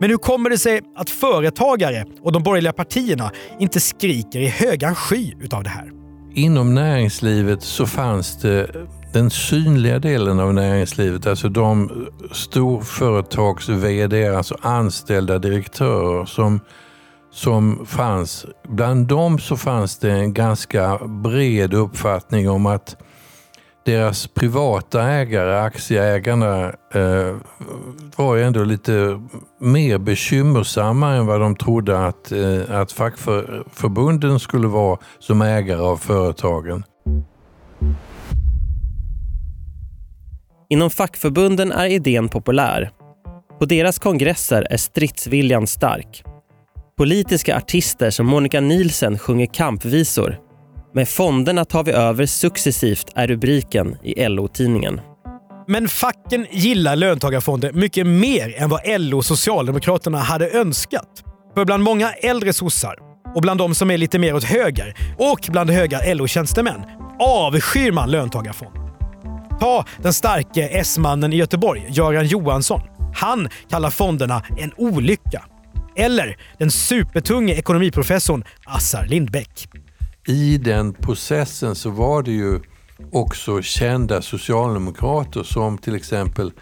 Men 0.00 0.10
hur 0.10 0.16
kommer 0.16 0.50
det 0.50 0.58
sig 0.58 0.80
att 0.96 1.10
företagare 1.10 2.04
och 2.22 2.32
de 2.32 2.42
borgerliga 2.42 2.72
partierna 2.72 3.30
inte 3.58 3.80
skriker 3.80 4.38
i 4.38 4.46
högan 4.46 4.94
sky 4.94 5.34
utav 5.40 5.62
det 5.62 5.70
här? 5.70 5.90
Inom 6.34 6.74
näringslivet 6.74 7.62
så 7.62 7.86
fanns 7.86 8.40
det 8.40 8.70
den 9.12 9.30
synliga 9.30 9.98
delen 9.98 10.40
av 10.40 10.54
näringslivet, 10.54 11.26
alltså 11.26 11.48
de 11.48 11.90
storföretags 12.32 13.68
vd, 13.68 14.28
alltså 14.28 14.56
anställda 14.60 15.38
direktörer 15.38 16.24
som, 16.24 16.60
som 17.30 17.86
fanns. 17.86 18.46
Bland 18.68 19.06
dem 19.06 19.38
så 19.38 19.56
fanns 19.56 19.98
det 19.98 20.12
en 20.12 20.32
ganska 20.32 20.98
bred 20.98 21.74
uppfattning 21.74 22.50
om 22.50 22.66
att 22.66 22.96
deras 23.84 24.26
privata 24.26 25.02
ägare, 25.02 25.58
aktieägarna, 25.60 26.64
eh, 26.94 27.36
var 28.16 28.36
ju 28.36 28.42
ändå 28.42 28.64
lite 28.64 29.20
mer 29.60 29.98
bekymmersamma 29.98 31.14
än 31.14 31.26
vad 31.26 31.40
de 31.40 31.56
trodde 31.56 32.06
att, 32.06 32.32
eh, 32.32 32.80
att 32.80 32.92
fackförbunden 32.92 34.40
skulle 34.40 34.68
vara 34.68 34.98
som 35.18 35.42
ägare 35.42 35.80
av 35.80 35.96
företagen. 35.96 36.84
Inom 40.70 40.90
fackförbunden 40.90 41.72
är 41.72 41.86
idén 41.86 42.28
populär. 42.28 42.90
På 43.58 43.64
deras 43.64 43.98
kongresser 43.98 44.66
är 44.70 44.76
stridsviljan 44.76 45.66
stark. 45.66 46.22
Politiska 46.98 47.56
artister 47.56 48.10
som 48.10 48.26
Monica 48.26 48.60
Nielsen 48.60 49.18
sjunger 49.18 49.46
kampvisor. 49.46 50.36
Med 50.94 51.08
fonderna 51.08 51.64
tar 51.64 51.84
vi 51.84 51.92
över 51.92 52.26
successivt 52.26 53.12
är 53.14 53.26
rubriken 53.26 53.96
i 54.02 54.28
LO-tidningen. 54.28 55.00
Men 55.68 55.88
facken 55.88 56.46
gillar 56.50 56.96
löntagarfonder 56.96 57.72
mycket 57.72 58.06
mer 58.06 58.62
än 58.62 58.68
vad 58.68 58.80
LO 59.00 59.16
och 59.16 59.24
Socialdemokraterna 59.24 60.18
hade 60.18 60.50
önskat. 60.50 61.24
För 61.54 61.64
bland 61.64 61.82
många 61.82 62.10
äldre 62.10 62.52
sossar 62.52 62.94
och 63.34 63.42
bland 63.42 63.60
de 63.60 63.74
som 63.74 63.90
är 63.90 63.98
lite 63.98 64.18
mer 64.18 64.34
åt 64.34 64.44
höger 64.44 64.94
och 65.18 65.48
bland 65.48 65.70
höga 65.70 66.14
LO-tjänstemän 66.14 66.82
avskyr 67.20 67.92
man 67.92 68.10
löntagarfonder. 68.10 68.87
Ta 69.60 69.84
den 70.02 70.12
starke 70.12 70.68
S-mannen 70.68 71.32
i 71.32 71.36
Göteborg, 71.36 71.86
Göran 71.88 72.26
Johansson. 72.26 72.80
Han 73.14 73.48
kallar 73.70 73.90
fonderna 73.90 74.42
en 74.58 74.72
olycka. 74.76 75.44
Eller 75.96 76.36
den 76.58 76.70
supertunge 76.70 77.54
ekonomiprofessorn 77.54 78.44
Assar 78.64 79.06
Lindbeck. 79.06 79.68
I 80.26 80.58
den 80.58 80.94
processen 80.94 81.74
så 81.74 81.90
var 81.90 82.22
det 82.22 82.30
ju 82.30 82.60
också 83.12 83.62
kända 83.62 84.22
socialdemokrater 84.22 85.42
som 85.42 85.78
till 85.78 85.94
exempel 85.94 86.52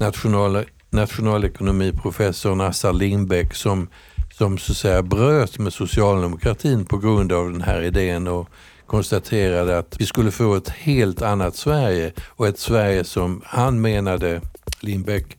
national, 0.00 0.64
nationalekonomiprofessorn 0.90 2.60
Assar 2.60 2.92
Lindbeck 2.92 3.54
som, 3.54 3.88
som 4.32 4.58
så 4.58 4.72
att 4.72 4.78
säga 4.78 5.02
bröt 5.02 5.58
med 5.58 5.72
socialdemokratin 5.72 6.84
på 6.84 6.98
grund 6.98 7.32
av 7.32 7.52
den 7.52 7.62
här 7.62 7.82
idén 7.82 8.28
och 8.28 8.48
konstaterade 8.90 9.78
att 9.78 9.96
vi 10.00 10.06
skulle 10.06 10.30
få 10.30 10.54
ett 10.54 10.68
helt 10.68 11.22
annat 11.22 11.56
Sverige 11.56 12.12
och 12.26 12.46
ett 12.46 12.58
Sverige 12.58 13.04
som 13.04 13.42
han 13.44 13.80
menade, 13.80 14.40
Lindbäck, 14.80 15.38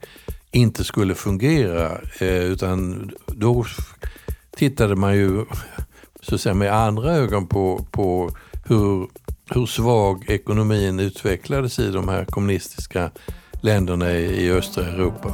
inte 0.51 0.83
skulle 0.83 1.15
fungera. 1.15 1.91
Eh, 2.19 2.43
utan 2.43 3.11
då 3.27 3.65
tittade 4.57 4.95
man 4.95 5.15
ju 5.15 5.45
så 6.21 6.35
att 6.35 6.41
säga, 6.41 6.55
med 6.55 6.73
andra 6.73 7.11
ögon 7.11 7.47
på, 7.47 7.85
på 7.91 8.29
hur, 8.65 9.07
hur 9.49 9.65
svag 9.65 10.29
ekonomin 10.29 10.99
utvecklades 10.99 11.79
i 11.79 11.91
de 11.91 12.07
här 12.07 12.25
kommunistiska 12.25 13.11
länderna 13.61 14.11
i, 14.11 14.45
i 14.45 14.51
östra 14.51 14.85
Europa. 14.85 15.33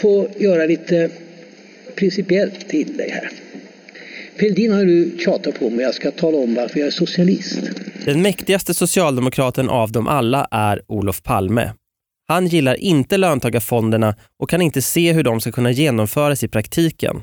få 0.00 0.28
göra 0.38 0.66
lite 0.66 1.10
principiellt 1.96 2.74
inlägg 2.74 3.10
här. 3.10 3.30
Fälldin 4.40 4.72
har 4.72 4.84
nu 4.84 5.18
tjatat 5.18 5.58
på 5.58 5.70
mig 5.70 5.84
jag 5.84 5.94
ska 5.94 6.10
tala 6.10 6.36
om 6.36 6.54
varför 6.54 6.78
jag 6.78 6.86
är 6.86 6.90
socialist. 6.90 7.60
Den 8.04 8.22
mäktigaste 8.22 8.74
socialdemokraten 8.74 9.68
av 9.68 9.92
dem 9.92 10.06
alla 10.06 10.48
är 10.50 10.82
Olof 10.86 11.22
Palme. 11.22 11.72
Han 12.28 12.46
gillar 12.46 12.74
inte 12.74 13.16
löntagarfonderna 13.16 14.14
och 14.38 14.50
kan 14.50 14.62
inte 14.62 14.82
se 14.82 15.12
hur 15.12 15.22
de 15.22 15.40
ska 15.40 15.52
kunna 15.52 15.70
genomföras 15.70 16.44
i 16.44 16.48
praktiken. 16.48 17.22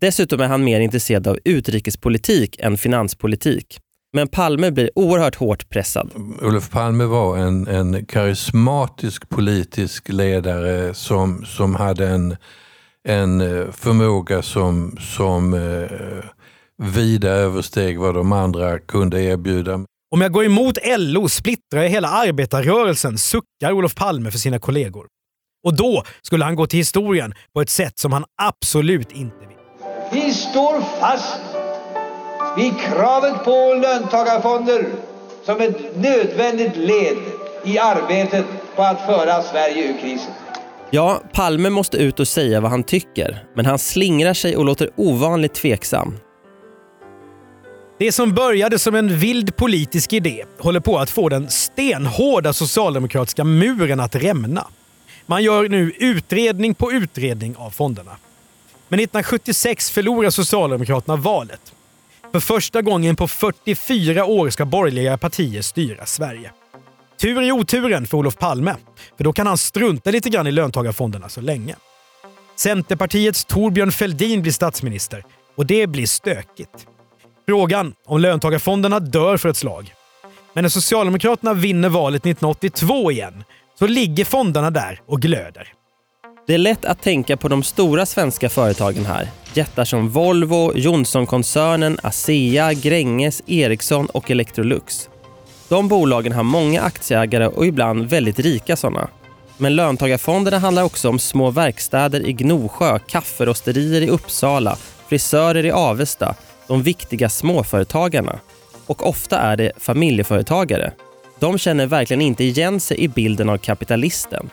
Dessutom 0.00 0.40
är 0.40 0.46
han 0.46 0.64
mer 0.64 0.80
intresserad 0.80 1.26
av 1.26 1.38
utrikespolitik 1.44 2.56
än 2.60 2.76
finanspolitik. 2.76 3.78
Men 4.12 4.28
Palme 4.28 4.70
blir 4.70 4.90
oerhört 4.94 5.34
hårt 5.34 5.68
pressad. 5.68 6.10
Olof 6.42 6.70
Palme 6.70 7.04
var 7.04 7.36
en, 7.36 7.66
en 7.66 8.06
karismatisk 8.06 9.28
politisk 9.28 10.08
ledare 10.08 10.94
som, 10.94 11.44
som 11.44 11.74
hade 11.74 12.08
en, 12.08 12.36
en 13.08 13.40
eh, 13.40 13.70
förmåga 13.72 14.42
som, 14.42 14.96
som 15.00 15.54
eh, 15.54 16.24
vida 16.94 17.28
översteg 17.28 17.98
vad 17.98 18.14
de 18.14 18.32
andra 18.32 18.78
kunde 18.78 19.22
erbjuda. 19.22 19.74
Om 20.10 20.20
jag 20.20 20.32
går 20.32 20.44
emot 20.44 20.78
LO 20.98 21.28
splittrar 21.28 21.82
jag 21.82 21.88
hela 21.90 22.08
arbetarrörelsen, 22.08 23.18
suckar 23.18 23.72
Olof 23.72 23.94
Palme 23.94 24.30
för 24.30 24.38
sina 24.38 24.58
kollegor. 24.58 25.06
Och 25.64 25.76
då 25.76 26.02
skulle 26.22 26.44
han 26.44 26.54
gå 26.54 26.66
till 26.66 26.78
historien 26.78 27.34
på 27.54 27.60
ett 27.60 27.70
sätt 27.70 27.98
som 27.98 28.12
han 28.12 28.24
absolut 28.42 29.12
inte 29.12 29.36
vill. 29.46 29.56
Vi 30.12 30.34
står 30.34 31.00
fast 31.00 31.47
vid 32.58 32.78
kravet 32.80 33.44
på 33.44 33.74
löntagarfonder 33.82 34.86
som 35.44 35.60
ett 35.60 35.96
nödvändigt 35.96 36.76
led 36.76 37.16
i 37.64 37.78
arbetet 37.78 38.44
på 38.76 38.82
att 38.82 39.06
föra 39.06 39.42
Sverige 39.42 39.88
ur 39.88 40.00
krisen. 40.00 40.32
Ja, 40.90 41.22
Palme 41.32 41.70
måste 41.70 41.96
ut 41.96 42.20
och 42.20 42.28
säga 42.28 42.60
vad 42.60 42.70
han 42.70 42.82
tycker, 42.82 43.44
men 43.54 43.66
han 43.66 43.78
slingrar 43.78 44.34
sig 44.34 44.56
och 44.56 44.64
låter 44.64 44.90
ovanligt 44.96 45.54
tveksam. 45.54 46.16
Det 47.98 48.12
som 48.12 48.34
började 48.34 48.78
som 48.78 48.94
en 48.94 49.18
vild 49.18 49.56
politisk 49.56 50.12
idé 50.12 50.44
håller 50.58 50.80
på 50.80 50.98
att 50.98 51.10
få 51.10 51.28
den 51.28 51.48
stenhårda 51.50 52.52
socialdemokratiska 52.52 53.44
muren 53.44 54.00
att 54.00 54.14
rämna. 54.14 54.66
Man 55.26 55.42
gör 55.42 55.68
nu 55.68 55.92
utredning 55.98 56.74
på 56.74 56.92
utredning 56.92 57.56
av 57.56 57.70
fonderna. 57.70 58.16
Men 58.88 59.00
1976 59.00 59.90
förlorar 59.90 60.30
Socialdemokraterna 60.30 61.16
valet. 61.16 61.74
För 62.32 62.40
första 62.40 62.82
gången 62.82 63.16
på 63.16 63.28
44 63.28 64.24
år 64.24 64.50
ska 64.50 64.64
borgerliga 64.64 65.18
partier 65.18 65.62
styra 65.62 66.06
Sverige. 66.06 66.50
Tur 67.20 67.42
i 67.42 67.52
oturen 67.52 68.06
för 68.06 68.18
Olof 68.18 68.36
Palme, 68.36 68.76
för 69.16 69.24
då 69.24 69.32
kan 69.32 69.46
han 69.46 69.58
strunta 69.58 70.10
lite 70.10 70.30
grann 70.30 70.46
i 70.46 70.52
löntagarfonderna 70.52 71.28
så 71.28 71.40
länge. 71.40 71.74
Centerpartiets 72.56 73.44
Torbjörn 73.44 73.92
Fälldin 73.92 74.42
blir 74.42 74.52
statsminister 74.52 75.24
och 75.56 75.66
det 75.66 75.86
blir 75.86 76.06
stökigt. 76.06 76.86
Frågan 77.46 77.94
om 78.06 78.20
löntagarfonderna 78.20 79.00
dör 79.00 79.36
för 79.36 79.48
ett 79.48 79.56
slag. 79.56 79.94
Men 80.52 80.62
när 80.62 80.68
Socialdemokraterna 80.68 81.54
vinner 81.54 81.88
valet 81.88 82.22
1982 82.22 83.12
igen 83.12 83.44
så 83.78 83.86
ligger 83.86 84.24
fonderna 84.24 84.70
där 84.70 85.00
och 85.06 85.22
glöder. 85.22 85.72
Det 86.48 86.54
är 86.54 86.58
lätt 86.58 86.84
att 86.84 87.02
tänka 87.02 87.36
på 87.36 87.48
de 87.48 87.62
stora 87.62 88.06
svenska 88.06 88.48
företagen 88.48 89.06
här. 89.06 89.28
Jättar 89.54 89.84
som 89.84 90.08
Volvo, 90.08 90.72
Johnsonkoncernen, 90.74 91.98
ASEA, 92.02 92.72
Gränges, 92.72 93.42
Ericsson 93.46 94.06
och 94.06 94.30
Electrolux. 94.30 95.08
De 95.68 95.88
bolagen 95.88 96.32
har 96.32 96.42
många 96.42 96.82
aktieägare 96.82 97.46
och 97.46 97.66
ibland 97.66 98.10
väldigt 98.10 98.38
rika 98.38 98.76
sådana. 98.76 99.08
Men 99.56 99.76
löntagarfonderna 99.76 100.58
handlar 100.58 100.82
också 100.82 101.08
om 101.08 101.18
små 101.18 101.50
verkstäder 101.50 102.26
i 102.26 102.32
Gnosjö, 102.32 102.98
kafferosterier 102.98 104.02
i 104.02 104.08
Uppsala, 104.08 104.76
frisörer 105.08 105.64
i 105.64 105.70
Avesta, 105.70 106.34
de 106.66 106.82
viktiga 106.82 107.28
småföretagarna. 107.28 108.40
Och 108.86 109.08
ofta 109.08 109.38
är 109.38 109.56
det 109.56 109.72
familjeföretagare. 109.76 110.92
De 111.38 111.58
känner 111.58 111.86
verkligen 111.86 112.20
inte 112.20 112.44
igen 112.44 112.80
sig 112.80 112.98
i 113.00 113.08
bilden 113.08 113.48
av 113.48 113.58
kapitalisten. 113.58 114.50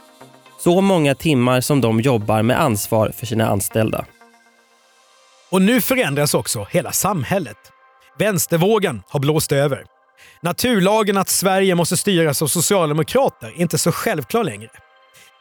Så 0.58 0.82
många 0.82 1.16
timmar 1.16 1.62
som 1.62 1.82
de 1.82 2.02
jobbar 2.02 2.42
med 2.42 2.62
ansvar 2.62 3.12
för 3.18 3.26
sina 3.26 3.48
anställda. 3.48 4.06
Och 5.50 5.62
nu 5.62 5.82
förändras 5.82 6.34
också 6.34 6.68
hela 6.72 6.92
samhället. 6.92 7.58
Vänstervågen 8.20 9.04
har 9.10 9.20
blåst 9.20 9.52
över. 9.52 9.86
Naturlagen 10.42 11.18
att 11.18 11.30
Sverige 11.30 11.76
måste 11.76 11.98
styras 11.98 12.42
av 12.42 12.48
socialdemokrater 12.48 13.48
är 13.48 13.62
inte 13.62 13.78
så 13.78 13.92
självklar 13.92 14.44
längre. 14.44 14.70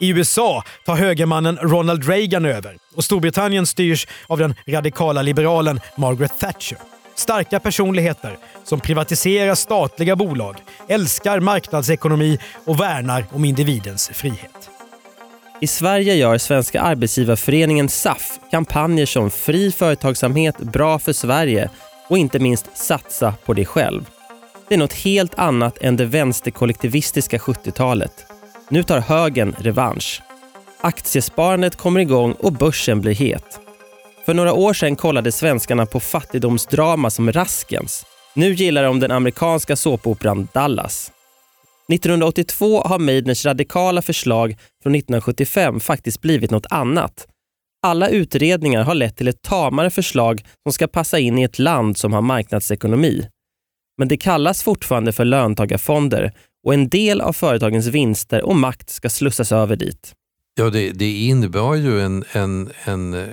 I 0.00 0.08
USA 0.08 0.62
tar 0.84 0.96
högermannen 0.96 1.58
Ronald 1.62 2.08
Reagan 2.08 2.44
över 2.44 2.76
och 2.94 3.04
Storbritannien 3.04 3.66
styrs 3.66 4.06
av 4.26 4.38
den 4.38 4.54
radikala 4.66 5.22
liberalen 5.22 5.80
Margaret 5.96 6.38
Thatcher. 6.40 6.78
Starka 7.14 7.60
personligheter 7.60 8.36
som 8.64 8.80
privatiserar 8.80 9.54
statliga 9.54 10.16
bolag, 10.16 10.56
älskar 10.88 11.40
marknadsekonomi 11.40 12.38
och 12.64 12.80
värnar 12.80 13.26
om 13.32 13.44
individens 13.44 14.08
frihet. 14.08 14.73
I 15.64 15.66
Sverige 15.66 16.14
gör 16.14 16.38
Svenska 16.38 16.80
Arbetsgivarföreningen 16.80 17.88
SAF 17.88 18.38
kampanjer 18.50 19.06
som 19.06 19.30
Fri 19.30 19.72
företagsamhet, 19.72 20.58
bra 20.58 20.98
för 20.98 21.12
Sverige 21.12 21.70
och 22.08 22.18
inte 22.18 22.38
minst 22.38 22.76
Satsa 22.76 23.34
på 23.44 23.54
dig 23.54 23.64
själv. 23.64 24.04
Det 24.68 24.74
är 24.74 24.78
något 24.78 24.92
helt 24.92 25.38
annat 25.38 25.78
än 25.80 25.96
det 25.96 26.04
vänsterkollektivistiska 26.04 27.38
70-talet. 27.38 28.26
Nu 28.68 28.82
tar 28.82 29.00
högen 29.00 29.54
revansch. 29.58 30.22
Aktiesparandet 30.80 31.76
kommer 31.76 32.00
igång 32.00 32.32
och 32.32 32.52
börsen 32.52 33.00
blir 33.00 33.14
het. 33.14 33.60
För 34.26 34.34
några 34.34 34.52
år 34.52 34.72
sedan 34.72 34.96
kollade 34.96 35.32
svenskarna 35.32 35.86
på 35.86 36.00
fattigdomsdrama 36.00 37.10
som 37.10 37.32
Raskens. 37.32 38.06
Nu 38.34 38.52
gillar 38.52 38.82
de 38.82 39.00
den 39.00 39.10
amerikanska 39.10 39.76
såpoperan 39.76 40.48
Dallas. 40.52 41.10
1982 41.92 42.82
har 42.84 42.98
Meidners 42.98 43.46
radikala 43.46 44.02
förslag 44.02 44.50
från 44.82 44.94
1975 44.94 45.80
faktiskt 45.80 46.20
blivit 46.20 46.50
något 46.50 46.66
annat. 46.70 47.26
Alla 47.82 48.08
utredningar 48.08 48.82
har 48.82 48.94
lett 48.94 49.16
till 49.16 49.28
ett 49.28 49.42
tamare 49.42 49.90
förslag 49.90 50.44
som 50.62 50.72
ska 50.72 50.86
passa 50.86 51.18
in 51.18 51.38
i 51.38 51.42
ett 51.42 51.58
land 51.58 51.98
som 51.98 52.12
har 52.12 52.22
marknadsekonomi. 52.22 53.28
Men 53.98 54.08
det 54.08 54.16
kallas 54.16 54.62
fortfarande 54.62 55.12
för 55.12 55.24
löntagarfonder 55.24 56.32
och 56.66 56.74
en 56.74 56.88
del 56.88 57.20
av 57.20 57.32
företagens 57.32 57.86
vinster 57.86 58.42
och 58.42 58.56
makt 58.56 58.90
ska 58.90 59.10
slussas 59.10 59.52
över 59.52 59.76
dit. 59.76 60.12
Ja, 60.54 60.70
det, 60.70 60.90
det 60.90 61.10
innebar 61.10 61.74
ju 61.74 62.00
en, 62.00 62.24
en, 62.32 62.70
en 62.84 63.14
eh, 63.14 63.28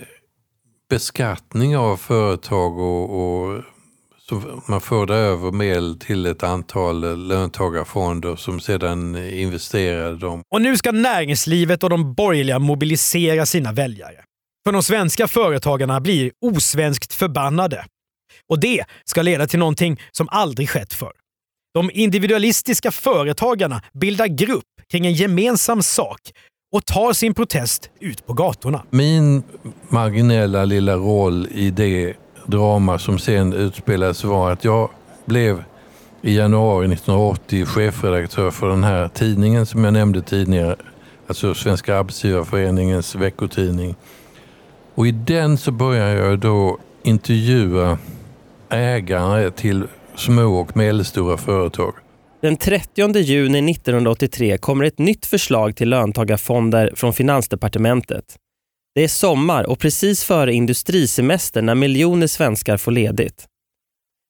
beskattning 0.90 1.78
av 1.78 1.98
företag 1.98 2.80
och, 2.80 3.10
och 3.22 3.64
så 4.32 4.62
man 4.66 4.82
förde 4.82 5.16
över 5.16 5.52
medel 5.52 6.00
till 6.00 6.26
ett 6.26 6.44
antal 6.44 7.28
löntagarfonder 7.28 8.36
som 8.36 8.60
sedan 8.60 9.16
investerade 9.16 10.18
dem. 10.18 10.42
Och 10.54 10.62
nu 10.62 10.78
ska 10.78 10.92
näringslivet 10.92 11.84
och 11.84 11.90
de 11.90 12.14
borgerliga 12.14 12.60
mobilisera 12.60 13.46
sina 13.46 13.72
väljare. 13.72 14.24
För 14.66 14.72
de 14.72 14.84
svenska 14.84 15.28
företagarna 15.28 16.02
blir 16.02 16.32
osvenskt 16.46 17.14
förbannade. 17.14 17.86
Och 18.50 18.60
det 18.60 18.86
ska 19.06 19.22
leda 19.22 19.48
till 19.48 19.60
någonting 19.60 20.02
som 20.12 20.30
aldrig 20.30 20.70
skett 20.70 20.94
förr. 20.94 21.14
De 21.74 21.92
individualistiska 21.94 22.92
företagarna 22.92 23.82
bildar 23.94 24.28
grupp 24.28 24.66
kring 24.92 25.06
en 25.06 25.14
gemensam 25.14 25.84
sak 25.84 26.20
och 26.76 26.86
tar 26.86 27.14
sin 27.14 27.34
protest 27.34 27.90
ut 28.00 28.26
på 28.26 28.34
gatorna. 28.34 28.84
Min 28.90 29.44
marginella 29.90 30.66
lilla 30.66 30.96
roll 30.96 31.48
i 31.52 31.72
det 31.72 32.16
drama 32.52 33.00
som 33.00 33.20
sen 33.20 33.54
utspelades 33.54 34.24
var 34.24 34.52
att 34.52 34.64
jag 34.64 34.90
blev 35.26 35.64
i 36.22 36.36
januari 36.36 36.86
1980 36.86 37.66
chefredaktör 37.66 38.52
för 38.52 38.70
den 38.70 38.84
här 38.84 39.08
tidningen 39.08 39.66
som 39.66 39.84
jag 39.84 39.94
nämnde 39.94 40.22
tidigare, 40.22 40.76
alltså 41.28 41.54
Svenska 41.54 41.98
Arbetsgivareföreningens 41.98 43.16
veckotidning. 43.16 43.96
Och 44.96 45.08
i 45.08 45.12
den 45.12 45.58
så 45.58 45.72
började 45.72 46.14
jag 46.14 46.40
då 46.40 46.78
intervjua 47.04 47.98
ägare 48.70 49.52
till 49.52 49.88
små 50.16 50.60
och 50.60 50.78
medelstora 50.78 51.38
företag. 51.38 51.94
Den 52.42 52.58
30 52.58 53.18
juni 53.18 53.72
1983 53.72 54.58
kommer 54.58 54.86
ett 54.86 55.00
nytt 55.00 55.26
förslag 55.26 55.76
till 55.76 55.90
löntagarfonder 55.90 56.92
från 56.96 57.14
Finansdepartementet. 57.14 58.26
Det 58.96 59.04
är 59.04 59.08
sommar 59.08 59.70
och 59.70 59.80
precis 59.80 60.24
före 60.24 60.54
industrisemester 60.54 61.62
när 61.62 61.76
miljoner 61.76 62.28
svenskar 62.28 62.78
får 62.78 62.92
ledigt. 62.92 63.46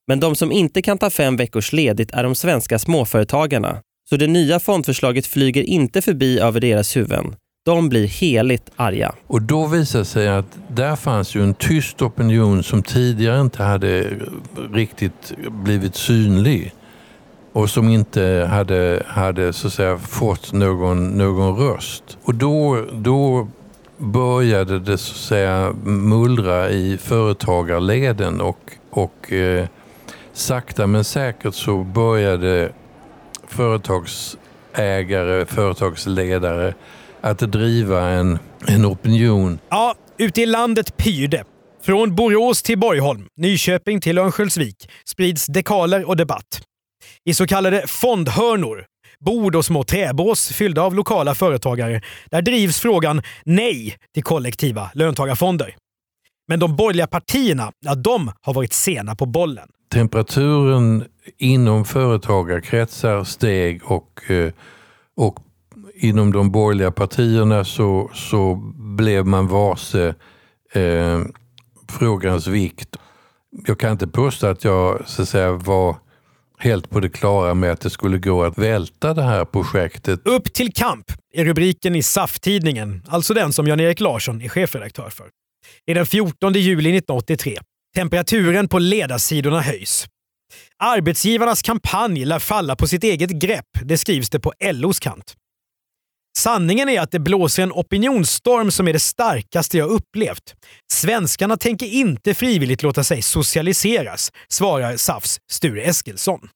Men 0.08 0.20
de 0.20 0.36
som 0.36 0.52
inte 0.52 0.82
kan 0.82 0.98
ta 0.98 1.10
fem 1.10 1.36
veckors 1.36 1.72
ledigt 1.72 2.10
är 2.10 2.22
de 2.22 2.34
svenska 2.34 2.78
småföretagarna. 2.78 3.78
Så 4.10 4.16
det 4.16 4.26
nya 4.26 4.60
fondförslaget 4.60 5.26
flyger 5.26 5.62
inte 5.62 6.02
förbi 6.02 6.38
över 6.38 6.60
deras 6.60 6.96
huvuden. 6.96 7.36
De 7.64 7.88
blir 7.88 8.06
heligt 8.06 8.70
arga. 8.76 9.14
Och 9.26 9.42
då 9.42 9.66
visar 9.66 9.98
det 9.98 10.04
sig 10.04 10.28
att 10.28 10.58
där 10.68 10.96
fanns 10.96 11.34
ju 11.34 11.42
en 11.42 11.54
tyst 11.54 12.02
opinion 12.02 12.62
som 12.62 12.82
tidigare 12.82 13.40
inte 13.40 13.62
hade 13.62 14.06
riktigt 14.72 15.32
blivit 15.50 15.94
synlig 15.94 16.72
och 17.52 17.70
som 17.70 17.88
inte 17.88 18.48
hade, 18.50 19.02
hade 19.06 19.52
så 19.52 19.66
att 19.66 19.72
säga, 19.72 19.98
fått 19.98 20.52
någon, 20.52 21.08
någon 21.08 21.56
röst. 21.56 22.18
Och 22.24 22.34
då, 22.34 22.86
då 22.92 23.48
började 24.02 24.78
det 24.78 24.98
så 24.98 25.12
att 25.12 25.18
säga 25.18 25.72
mullra 25.84 26.70
i 26.70 26.98
företagarleden 26.98 28.40
och, 28.40 28.72
och 28.90 29.32
eh, 29.32 29.66
sakta 30.32 30.86
men 30.86 31.04
säkert 31.04 31.54
så 31.54 31.84
började 31.84 32.72
företagsägare, 33.48 35.46
företagsledare 35.46 36.74
att 37.20 37.38
driva 37.38 38.08
en, 38.08 38.38
en 38.66 38.86
opinion. 38.86 39.58
Ja, 39.68 39.94
ute 40.18 40.42
i 40.42 40.46
landet 40.46 40.96
pyr 40.96 41.28
det. 41.28 41.44
Från 41.82 42.14
Borås 42.14 42.62
till 42.62 42.78
Borgholm, 42.78 43.26
Nyköping 43.36 44.00
till 44.00 44.18
Örnsköldsvik 44.18 44.90
sprids 45.04 45.46
dekaler 45.46 46.08
och 46.08 46.16
debatt. 46.16 46.62
I 47.24 47.34
så 47.34 47.46
kallade 47.46 47.84
fondhörnor, 47.86 48.84
bord 49.24 49.56
och 49.56 49.64
små 49.64 49.84
träbås 49.84 50.48
fyllda 50.48 50.82
av 50.82 50.94
lokala 50.94 51.34
företagare, 51.34 52.00
där 52.30 52.42
drivs 52.42 52.80
frågan 52.80 53.22
nej 53.44 53.96
till 54.14 54.22
kollektiva 54.22 54.90
löntagarfonder. 54.94 55.76
Men 56.48 56.60
de 56.60 56.76
borgerliga 56.76 57.06
partierna, 57.06 57.72
ja, 57.80 57.94
de 57.94 58.32
har 58.40 58.54
varit 58.54 58.72
sena 58.72 59.14
på 59.14 59.26
bollen. 59.26 59.68
Temperaturen 59.92 61.04
inom 61.38 61.84
företagarkretsar 61.84 63.24
steg 63.24 63.80
och, 63.84 64.30
eh, 64.30 64.52
och 65.16 65.38
inom 65.94 66.32
de 66.32 66.50
borgerliga 66.50 66.90
partierna 66.90 67.64
så, 67.64 68.10
så 68.14 68.54
blev 68.96 69.26
man 69.26 69.48
varse 69.48 70.14
eh, 70.72 71.20
frågans 71.88 72.46
vikt. 72.46 72.96
Jag 73.66 73.78
kan 73.78 73.92
inte 73.92 74.06
påstå 74.06 74.46
att 74.46 74.64
jag 74.64 75.02
så 75.06 75.22
att 75.22 75.28
säga, 75.28 75.52
var 75.52 75.96
helt 76.62 76.90
på 76.90 77.00
det 77.00 77.08
klara 77.08 77.54
med 77.54 77.72
att 77.72 77.80
det 77.80 77.90
skulle 77.90 78.18
gå 78.18 78.44
att 78.44 78.58
välta 78.58 79.14
det 79.14 79.22
här 79.22 79.44
projektet. 79.44 80.20
Upp 80.24 80.52
till 80.52 80.72
kamp 80.72 81.12
är 81.34 81.44
rubriken 81.44 81.94
i 81.94 82.02
SAF-tidningen, 82.02 83.02
alltså 83.08 83.34
den 83.34 83.52
som 83.52 83.66
Jan-Erik 83.66 84.00
Larsson 84.00 84.42
är 84.42 84.48
chefredaktör 84.48 85.10
för. 85.10 85.26
Det 85.86 85.92
är 85.92 85.94
den 85.94 86.06
14 86.06 86.52
juli 86.52 86.90
1983. 86.90 87.58
Temperaturen 87.94 88.68
på 88.68 88.78
ledarsidorna 88.78 89.60
höjs. 89.60 90.06
Arbetsgivarnas 90.78 91.62
kampanj 91.62 92.24
lär 92.24 92.38
falla 92.38 92.76
på 92.76 92.86
sitt 92.86 93.04
eget 93.04 93.30
grepp, 93.30 93.68
det 93.84 93.98
skrivs 93.98 94.30
det 94.30 94.40
på 94.40 94.52
LOs 94.72 95.00
kant. 95.00 95.34
Sanningen 96.38 96.88
är 96.88 97.00
att 97.00 97.10
det 97.10 97.18
blåser 97.18 97.62
en 97.62 97.72
opinionsstorm 97.72 98.70
som 98.70 98.88
är 98.88 98.92
det 98.92 98.98
starkaste 98.98 99.78
jag 99.78 99.90
upplevt. 99.90 100.54
Svenskarna 100.92 101.56
tänker 101.56 101.86
inte 101.86 102.34
frivilligt 102.34 102.82
låta 102.82 103.04
sig 103.04 103.22
socialiseras, 103.22 104.32
svarar 104.48 104.96
SAFs 104.96 105.38
Sture 105.50 105.82
Eskilsson. 105.82 106.48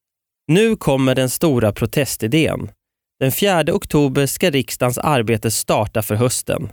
Nu 0.51 0.75
kommer 0.75 1.15
den 1.15 1.29
stora 1.29 1.71
protestidén. 1.71 2.71
Den 3.19 3.31
4 3.31 3.63
oktober 3.73 4.25
ska 4.25 4.49
riksdagens 4.49 4.97
arbete 4.97 5.51
starta 5.51 6.01
för 6.01 6.15
hösten. 6.15 6.69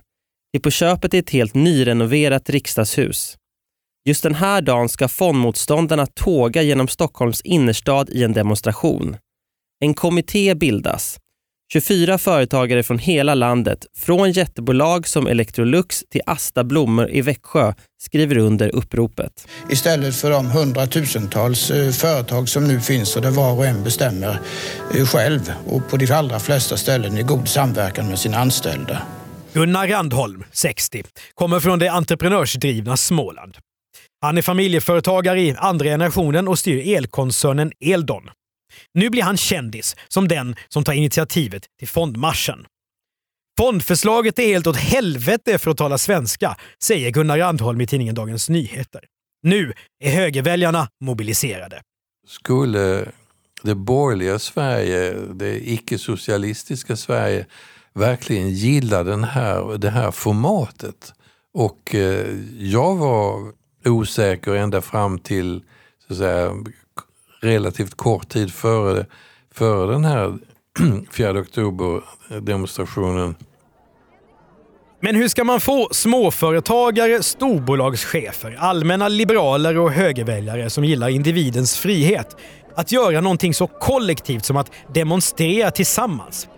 Till 0.53 0.62
på 0.62 0.71
köpet 0.71 1.14
är 1.14 1.19
ett 1.19 1.31
helt 1.31 1.55
nyrenoverat 1.55 2.51
riksdagshus. 2.51 3.37
Just 4.09 4.23
den 4.23 4.35
här 4.35 4.62
dagen 4.62 4.88
ska 4.88 5.09
fondmotståndarna 5.09 6.07
tåga 6.07 6.62
genom 6.62 6.88
Stockholms 6.88 7.40
innerstad 7.40 8.11
i 8.11 8.25
en 8.25 8.33
demonstration. 8.33 9.17
En 9.85 9.95
kommitté 9.95 10.55
bildas. 10.55 11.19
24 11.74 12.18
företagare 12.18 12.82
från 12.82 12.98
hela 12.98 13.34
landet, 13.34 13.87
från 13.96 14.32
jättebolag 14.32 15.08
som 15.08 15.26
Electrolux 15.26 16.04
till 16.10 16.20
Asta 16.26 16.64
Blommor 16.64 17.10
i 17.10 17.20
Växjö, 17.20 17.72
skriver 18.02 18.38
under 18.38 18.74
uppropet. 18.74 19.48
Istället 19.70 20.16
för 20.16 20.30
de 20.30 20.46
hundratusentals 20.46 21.70
eh, 21.70 21.90
företag 21.90 22.48
som 22.48 22.68
nu 22.68 22.80
finns 22.80 23.16
och 23.16 23.22
där 23.22 23.30
var 23.30 23.52
och 23.52 23.66
en 23.66 23.84
bestämmer 23.84 24.38
eh, 24.94 25.06
själv 25.06 25.52
och 25.66 25.88
på 25.90 25.96
de 25.96 26.12
allra 26.12 26.38
flesta 26.40 26.76
ställen 26.76 27.18
i 27.18 27.22
god 27.22 27.48
samverkan 27.48 28.08
med 28.08 28.18
sina 28.18 28.38
anställda. 28.38 29.02
Gunnar 29.52 29.88
Randholm, 29.88 30.44
60, 30.52 31.02
kommer 31.34 31.60
från 31.60 31.78
det 31.78 31.88
entreprenörsdrivna 31.88 32.96
Småland. 32.96 33.56
Han 34.20 34.38
är 34.38 34.42
familjeföretagare 34.42 35.40
i 35.40 35.54
andra 35.58 35.84
generationen 35.84 36.48
och 36.48 36.58
styr 36.58 36.96
elkoncernen 36.96 37.72
Eldon. 37.80 38.30
Nu 38.94 39.10
blir 39.10 39.22
han 39.22 39.37
kändis 39.37 39.96
som 40.08 40.28
den 40.28 40.56
som 40.68 40.84
tar 40.84 40.92
initiativet 40.92 41.62
till 41.78 41.88
fondmarschen. 41.88 42.66
Fondförslaget 43.58 44.38
är 44.38 44.46
helt 44.46 44.66
åt 44.66 44.76
helvete 44.76 45.58
för 45.58 45.70
att 45.70 45.76
tala 45.76 45.98
svenska, 45.98 46.56
säger 46.82 47.10
Gunnar 47.10 47.38
Randholm 47.38 47.80
i 47.80 47.87
tidningen 47.87 48.14
Dagens 48.14 48.48
Nyheter. 48.48 49.00
Nu 49.42 49.72
är 50.00 50.10
högerväljarna 50.10 50.88
mobiliserade. 51.00 51.80
Skulle 52.26 53.08
det 53.62 53.74
borgerliga 53.74 54.38
Sverige, 54.38 55.12
det 55.34 55.70
icke-socialistiska 55.70 56.96
Sverige, 56.96 57.46
verkligen 57.92 58.50
gilla 58.50 59.02
den 59.02 59.24
här, 59.24 59.78
det 59.78 59.90
här 59.90 60.10
formatet? 60.10 61.12
Och 61.54 61.94
eh, 61.94 62.26
jag 62.58 62.96
var 62.96 63.52
osäker 63.84 64.54
ända 64.54 64.80
fram 64.82 65.18
till 65.18 65.62
så 66.06 66.12
att 66.12 66.18
säga, 66.18 66.52
relativt 67.44 67.94
kort 67.94 68.28
tid 68.28 68.52
före, 68.52 69.07
före 69.54 69.92
den 69.92 70.04
här 70.04 70.38
4 71.12 71.30
oktober-demonstrationen. 71.30 73.35
Men 75.00 75.16
hur 75.16 75.28
ska 75.28 75.44
man 75.44 75.61
få 75.61 75.88
småföretagare, 75.92 77.22
storbolagschefer, 77.22 78.57
allmänna 78.61 79.09
liberaler 79.09 79.78
och 79.78 79.92
högerväljare 79.92 80.70
som 80.70 80.85
gillar 80.85 81.09
individens 81.09 81.78
frihet 81.78 82.37
att 82.74 82.92
göra 82.92 83.20
någonting 83.20 83.54
så 83.54 83.66
kollektivt 83.66 84.44
som 84.44 84.57
att 84.57 84.70
demonstrera 84.94 85.70
tillsammans? 85.70 86.48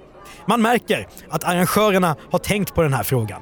Man 0.46 0.62
märker 0.62 1.08
att 1.28 1.44
arrangörerna 1.44 2.16
har 2.30 2.38
tänkt 2.38 2.74
på 2.74 2.82
den 2.82 2.92
här 2.92 3.02
frågan. 3.02 3.40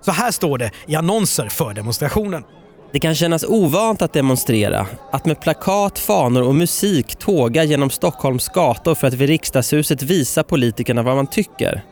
Så 0.00 0.10
här 0.10 0.30
står 0.30 0.58
det 0.58 0.70
i 0.86 0.94
annonser 0.94 1.48
för 1.48 1.74
demonstrationen. 1.74 2.44
Det 2.92 3.00
kan 3.00 3.14
kännas 3.14 3.44
ovant 3.44 4.02
att 4.02 4.12
demonstrera, 4.12 4.86
att 5.12 5.26
med 5.26 5.40
plakat, 5.40 5.98
fanor 5.98 6.42
och 6.42 6.54
musik 6.54 7.16
tåga 7.16 7.64
genom 7.64 7.90
Stockholms 7.90 8.48
gator 8.48 8.94
för 8.94 9.06
att 9.06 9.14
vid 9.14 9.28
riksdagshuset 9.28 10.02
visa 10.02 10.42
politikerna 10.42 11.02
vad 11.02 11.16
man 11.16 11.26
tycker. 11.26 11.84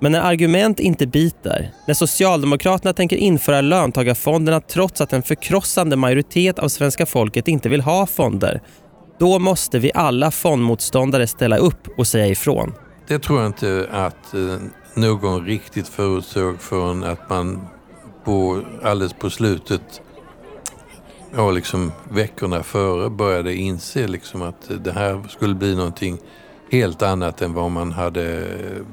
Men 0.00 0.12
när 0.12 0.20
argument 0.20 0.80
inte 0.80 1.06
biter, 1.06 1.70
när 1.86 1.94
Socialdemokraterna 1.94 2.92
tänker 2.92 3.16
införa 3.16 3.60
löntagarfonderna 3.60 4.60
trots 4.60 5.00
att 5.00 5.12
en 5.12 5.22
förkrossande 5.22 5.96
majoritet 5.96 6.58
av 6.58 6.68
svenska 6.68 7.06
folket 7.06 7.48
inte 7.48 7.68
vill 7.68 7.80
ha 7.80 8.06
fonder, 8.06 8.60
då 9.18 9.38
måste 9.38 9.78
vi 9.78 9.90
alla 9.94 10.30
fondmotståndare 10.30 11.26
ställa 11.26 11.56
upp 11.56 11.88
och 11.98 12.06
säga 12.06 12.26
ifrån. 12.26 12.72
Det 13.08 13.18
tror 13.18 13.38
jag 13.38 13.46
inte 13.46 13.88
att 13.92 14.34
eh, 14.34 14.40
någon 14.94 15.44
riktigt 15.44 15.88
förutsåg 15.88 16.60
förrän 16.60 17.04
att 17.04 17.30
man 17.30 17.68
på, 18.24 18.60
alldeles 18.82 19.12
på 19.12 19.30
slutet, 19.30 20.02
ja, 21.36 21.50
liksom 21.50 21.92
veckorna 22.10 22.62
före 22.62 23.10
började 23.10 23.54
inse 23.54 24.06
liksom 24.06 24.42
att 24.42 24.70
det 24.84 24.92
här 24.92 25.22
skulle 25.28 25.54
bli 25.54 25.76
någonting 25.76 26.18
helt 26.70 27.02
annat 27.02 27.42
än 27.42 27.54
vad 27.54 27.70
man 27.70 27.92
hade, 27.92 28.46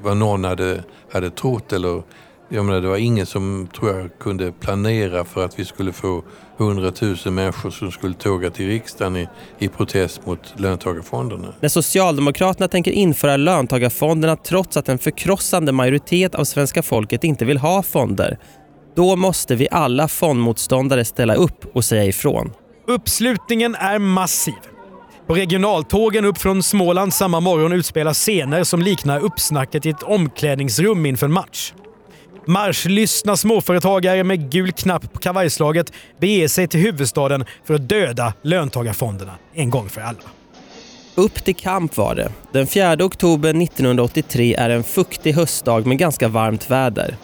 vad 0.04 0.18
någon 0.18 0.44
hade, 0.44 0.84
hade 1.12 1.30
trott. 1.30 1.74
Eller, 1.74 2.04
jag 2.50 2.66
menar, 2.66 2.82
det 2.82 2.88
var 2.88 2.98
ingen 2.98 3.26
som 3.26 3.68
tror 3.76 3.98
jag 3.98 4.10
kunde 4.20 4.52
planera 4.52 5.26
för 5.26 5.46
att 5.46 5.60
vi 5.60 5.66
skulle 5.66 5.94
få 5.94 6.24
hundratusen 6.58 7.36
människor 7.36 7.70
som 7.70 7.92
skulle 7.92 8.14
tåga 8.14 8.50
till 8.50 8.68
riksdagen 8.68 9.18
i, 9.18 9.28
i 9.60 9.68
protest 9.68 10.26
mot 10.26 10.54
löntagarfonderna. 10.58 11.54
När 11.60 11.70
Socialdemokraterna 11.70 12.68
tänker 12.68 12.92
införa 12.92 13.38
löntagarfonderna 13.38 14.36
trots 14.36 14.78
att 14.78 14.90
en 14.90 14.98
förkrossande 14.98 15.72
majoritet 15.72 16.36
av 16.36 16.44
svenska 16.44 16.84
folket 16.84 17.24
inte 17.24 17.46
vill 17.46 17.58
ha 17.58 17.84
fonder, 17.84 18.38
då 18.96 19.16
måste 19.16 19.56
vi 19.56 19.68
alla 19.72 20.08
fondmotståndare 20.08 21.06
ställa 21.06 21.36
upp 21.36 21.76
och 21.76 21.86
säga 21.86 22.06
ifrån. 22.06 22.52
Uppslutningen 22.88 23.76
är 23.76 24.00
massiv. 24.00 24.54
På 25.28 25.36
regionaltågen 25.36 26.26
upp 26.26 26.38
från 26.38 26.64
Småland 26.64 27.14
samma 27.14 27.40
morgon 27.40 27.74
utspelas 27.74 28.18
scener 28.18 28.64
som 28.64 28.82
liknar 28.82 29.20
uppsnacket 29.20 29.86
i 29.86 29.90
ett 29.90 30.04
omklädningsrum 30.04 31.06
inför 31.06 31.26
en 31.26 31.34
match. 31.34 31.74
Marschlystna 32.46 33.38
småföretagare 33.38 34.24
med 34.24 34.52
gul 34.52 34.72
knapp 34.72 35.14
på 35.14 35.20
kavajslaget 35.20 35.94
beger 36.20 36.48
sig 36.48 36.68
till 36.68 36.80
huvudstaden 36.80 37.46
för 37.66 37.74
att 37.74 37.90
döda 37.90 38.34
löntagarfonderna 38.42 39.34
en 39.54 39.70
gång 39.70 39.90
för 39.90 40.02
alla. 40.02 40.20
Upp 41.16 41.44
till 41.44 41.56
kamp 41.56 41.98
var 41.98 42.16
det. 42.16 42.32
Den 42.52 42.68
4 42.68 42.94
oktober 42.94 43.50
1983 43.50 44.56
är 44.56 44.70
en 44.70 44.84
fuktig 44.84 45.34
höstdag 45.34 45.88
med 45.88 45.98
ganska 45.98 46.28
varmt 46.28 46.72
väder. 46.72 47.16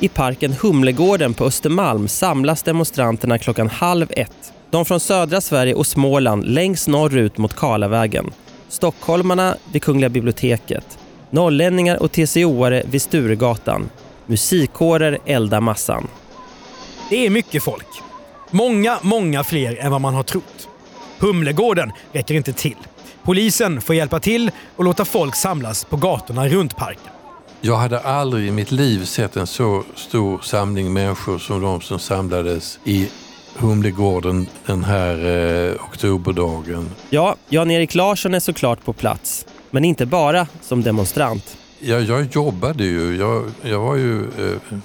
I 0.00 0.08
parken 0.08 0.52
Humlegården 0.52 1.34
på 1.34 1.44
Östermalm 1.44 2.08
samlas 2.08 2.62
demonstranterna 2.62 3.38
klockan 3.38 3.68
halv 3.68 4.06
ett. 4.10 4.52
De 4.70 4.84
från 4.84 5.00
södra 5.00 5.40
Sverige 5.40 5.74
och 5.74 5.86
Småland 5.86 6.44
längst 6.44 6.88
norrut 6.88 7.38
mot 7.38 7.56
Karlavägen. 7.56 8.30
Stockholmarna 8.68 9.56
vid 9.72 9.82
Kungliga 9.82 10.08
biblioteket. 10.08 10.98
Norrlänningar 11.30 12.02
och 12.02 12.10
TCO-are 12.12 12.82
vid 12.90 13.02
Sturegatan. 13.02 13.90
Musikkårer 14.26 15.18
eldar 15.26 15.60
massan. 15.60 16.08
Det 17.10 17.26
är 17.26 17.30
mycket 17.30 17.62
folk. 17.62 17.88
Många, 18.50 18.98
många 19.02 19.44
fler 19.44 19.76
än 19.76 19.90
vad 19.90 20.00
man 20.00 20.14
har 20.14 20.22
trott. 20.22 20.68
Humlegården 21.18 21.92
räcker 22.12 22.34
inte 22.34 22.52
till. 22.52 22.76
Polisen 23.22 23.80
får 23.80 23.94
hjälpa 23.94 24.20
till 24.20 24.50
och 24.76 24.84
låta 24.84 25.04
folk 25.04 25.34
samlas 25.34 25.84
på 25.84 25.96
gatorna 25.96 26.48
runt 26.48 26.76
parken. 26.76 27.12
Jag 27.60 27.76
hade 27.76 27.98
aldrig 27.98 28.48
i 28.48 28.50
mitt 28.50 28.70
liv 28.70 29.04
sett 29.04 29.36
en 29.36 29.46
så 29.46 29.84
stor 29.94 30.40
samling 30.42 30.92
människor 30.92 31.38
som 31.38 31.62
de 31.62 31.80
som 31.80 31.98
samlades 31.98 32.78
i 32.84 33.08
Humlegården 33.56 34.46
den 34.66 34.84
här 34.84 35.26
eh, 35.26 35.84
oktoberdagen. 35.84 36.90
Ja, 37.10 37.36
Jan-Erik 37.48 37.94
Larsson 37.94 38.34
är 38.34 38.40
såklart 38.40 38.84
på 38.84 38.92
plats. 38.92 39.46
Men 39.70 39.84
inte 39.84 40.06
bara 40.06 40.46
som 40.60 40.82
demonstrant. 40.82 41.56
Ja, 41.80 41.98
jag 41.98 42.28
jobbade 42.34 42.84
ju. 42.84 43.16
Jag, 43.16 43.44
jag 43.62 43.80
var 43.80 43.96
ju 43.96 44.22
eh, 44.22 44.78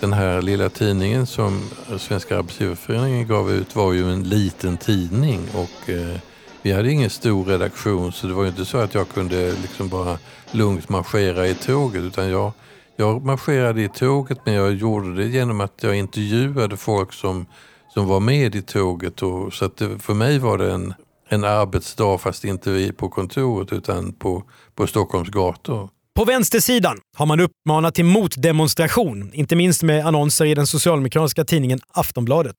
den 0.00 0.12
här 0.12 0.42
lilla 0.42 0.68
tidningen 0.68 1.26
som 1.26 1.70
Svenska 1.98 2.38
Arbetsgivareföreningen 2.38 3.26
gav 3.28 3.52
ut 3.52 3.76
var 3.76 3.92
ju 3.92 4.12
en 4.12 4.22
liten 4.22 4.76
tidning 4.76 5.40
och 5.54 5.90
eh, 5.90 6.16
vi 6.62 6.72
hade 6.72 6.92
ingen 6.92 7.10
stor 7.10 7.44
redaktion 7.44 8.12
så 8.12 8.26
det 8.26 8.32
var 8.32 8.42
ju 8.42 8.48
inte 8.48 8.64
så 8.64 8.78
att 8.78 8.94
jag 8.94 9.08
kunde 9.08 9.52
liksom 9.52 9.88
bara 9.88 10.18
lugnt 10.52 10.88
marschera 10.88 11.46
i 11.46 11.54
tåget 11.54 12.02
utan 12.02 12.30
jag, 12.30 12.52
jag 12.96 13.24
marscherade 13.24 13.82
i 13.82 13.88
tåget 13.88 14.38
men 14.44 14.54
jag 14.54 14.74
gjorde 14.74 15.14
det 15.14 15.28
genom 15.28 15.60
att 15.60 15.82
jag 15.82 15.96
intervjuade 15.96 16.76
folk 16.76 17.12
som, 17.12 17.46
som 17.94 18.06
var 18.06 18.20
med 18.20 18.54
i 18.54 18.62
tåget. 18.62 19.22
Och, 19.22 19.54
så 19.54 19.64
att 19.64 19.76
det, 19.76 19.98
för 19.98 20.14
mig 20.14 20.38
var 20.38 20.58
det 20.58 20.72
en, 20.72 20.94
en 21.28 21.44
arbetsdag 21.44 22.18
fast 22.18 22.44
inte 22.44 22.70
vi 22.70 22.92
på 22.92 23.08
kontoret 23.08 23.72
utan 23.72 24.12
på, 24.12 24.42
på 24.74 24.86
Stockholms 24.86 25.28
gator. 25.28 25.88
På 26.14 26.24
vänstersidan 26.24 26.98
har 27.16 27.26
man 27.26 27.40
uppmanat 27.40 27.94
till 27.94 28.04
motdemonstration, 28.04 29.30
inte 29.34 29.56
minst 29.56 29.82
med 29.82 30.06
annonser 30.06 30.44
i 30.44 30.54
den 30.54 30.66
socialdemokratiska 30.66 31.44
tidningen 31.44 31.80
Aftonbladet. 31.92 32.56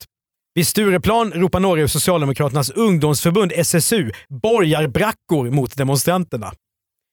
Vid 0.60 0.68
Stureplan 0.68 1.32
ropar 1.32 1.60
några 1.60 1.82
ur 1.82 1.88
Socialdemokraternas 1.88 2.70
ungdomsförbund 2.70 3.52
SSU 3.56 4.12
borgarbrackor 4.30 5.52
mot 5.52 5.78
demonstranterna. 5.78 6.54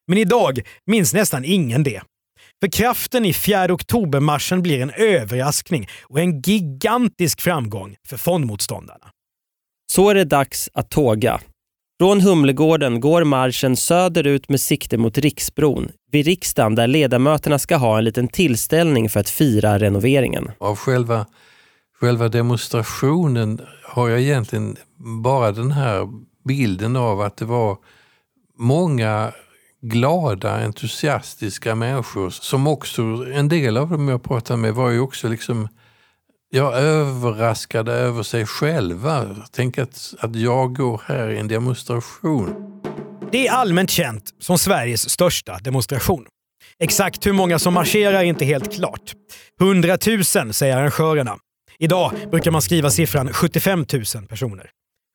Men 0.09 0.19
idag 0.19 0.61
minns 0.87 1.15
nästan 1.15 1.45
ingen 1.45 1.83
det. 1.83 2.03
För 2.63 2.73
kraften 2.73 3.25
i 3.25 3.33
4 3.33 3.73
oktobermarschen 3.73 4.63
blir 4.63 4.81
en 4.81 4.91
överraskning 4.91 5.89
och 6.03 6.21
en 6.21 6.41
gigantisk 6.41 7.41
framgång 7.41 7.97
för 8.09 8.17
fondmotståndarna. 8.17 9.11
Så 9.93 10.11
är 10.11 10.15
det 10.15 10.25
dags 10.25 10.71
att 10.73 10.91
tåga. 10.91 11.41
Från 12.01 12.21
Humlegården 12.21 13.01
går 13.01 13.25
marschen 13.25 13.77
söderut 13.77 14.49
med 14.49 14.61
sikte 14.61 14.99
mot 14.99 15.19
Riksbron, 15.19 15.89
vid 16.13 16.27
riksdagen 16.27 16.75
där 16.75 16.87
ledamöterna 16.87 17.59
ska 17.59 17.77
ha 17.77 17.99
en 17.99 18.05
liten 18.05 18.29
tillställning 18.29 19.09
för 19.09 19.21
att 19.21 19.29
fira 19.29 19.79
renoveringen. 19.79 20.51
Av 20.59 20.77
själva, 20.77 21.27
själva 22.01 22.29
demonstrationen 22.29 23.61
har 23.83 24.09
jag 24.09 24.21
egentligen 24.21 24.77
bara 25.25 25.53
den 25.53 25.73
här 25.73 26.09
bilden 26.45 26.97
av 26.97 27.21
att 27.21 27.37
det 27.37 27.45
var 27.45 27.77
många 28.59 29.33
glada, 29.83 30.65
entusiastiska 30.65 31.75
människor 31.75 32.31
som 32.31 32.67
också, 32.67 33.03
en 33.35 33.49
del 33.49 33.77
av 33.77 33.91
dem 33.91 34.09
jag 34.09 34.23
pratade 34.23 34.57
med 34.57 34.75
var 34.75 34.91
ju 34.91 35.01
också 35.01 35.29
liksom 35.29 35.69
ja, 36.51 36.73
överraskade 36.73 37.93
över 37.93 38.23
sig 38.23 38.47
själva. 38.47 39.37
Tänk 39.53 39.79
att, 39.79 40.15
att 40.19 40.37
jag 40.37 40.77
går 40.77 41.03
här 41.07 41.31
i 41.31 41.39
en 41.39 41.49
demonstration. 41.49 42.81
Det 43.33 43.47
är 43.47 43.53
allmänt 43.53 43.91
känt 43.91 44.35
som 44.41 44.59
Sveriges 44.59 45.11
största 45.11 45.59
demonstration. 45.59 46.27
Exakt 46.79 47.27
hur 47.27 47.33
många 47.33 47.59
som 47.59 47.75
marscherar 47.75 48.19
är 48.19 48.23
inte 48.23 48.45
helt 48.45 48.75
klart. 48.75 49.13
100 49.61 49.99
000 50.07 50.25
säger 50.53 50.77
arrangörerna. 50.77 51.37
Idag 51.79 52.13
brukar 52.31 52.51
man 52.51 52.63
skriva 52.63 52.91
siffran 52.91 53.33
75 53.33 53.87
000 54.15 54.27
personer. 54.29 54.71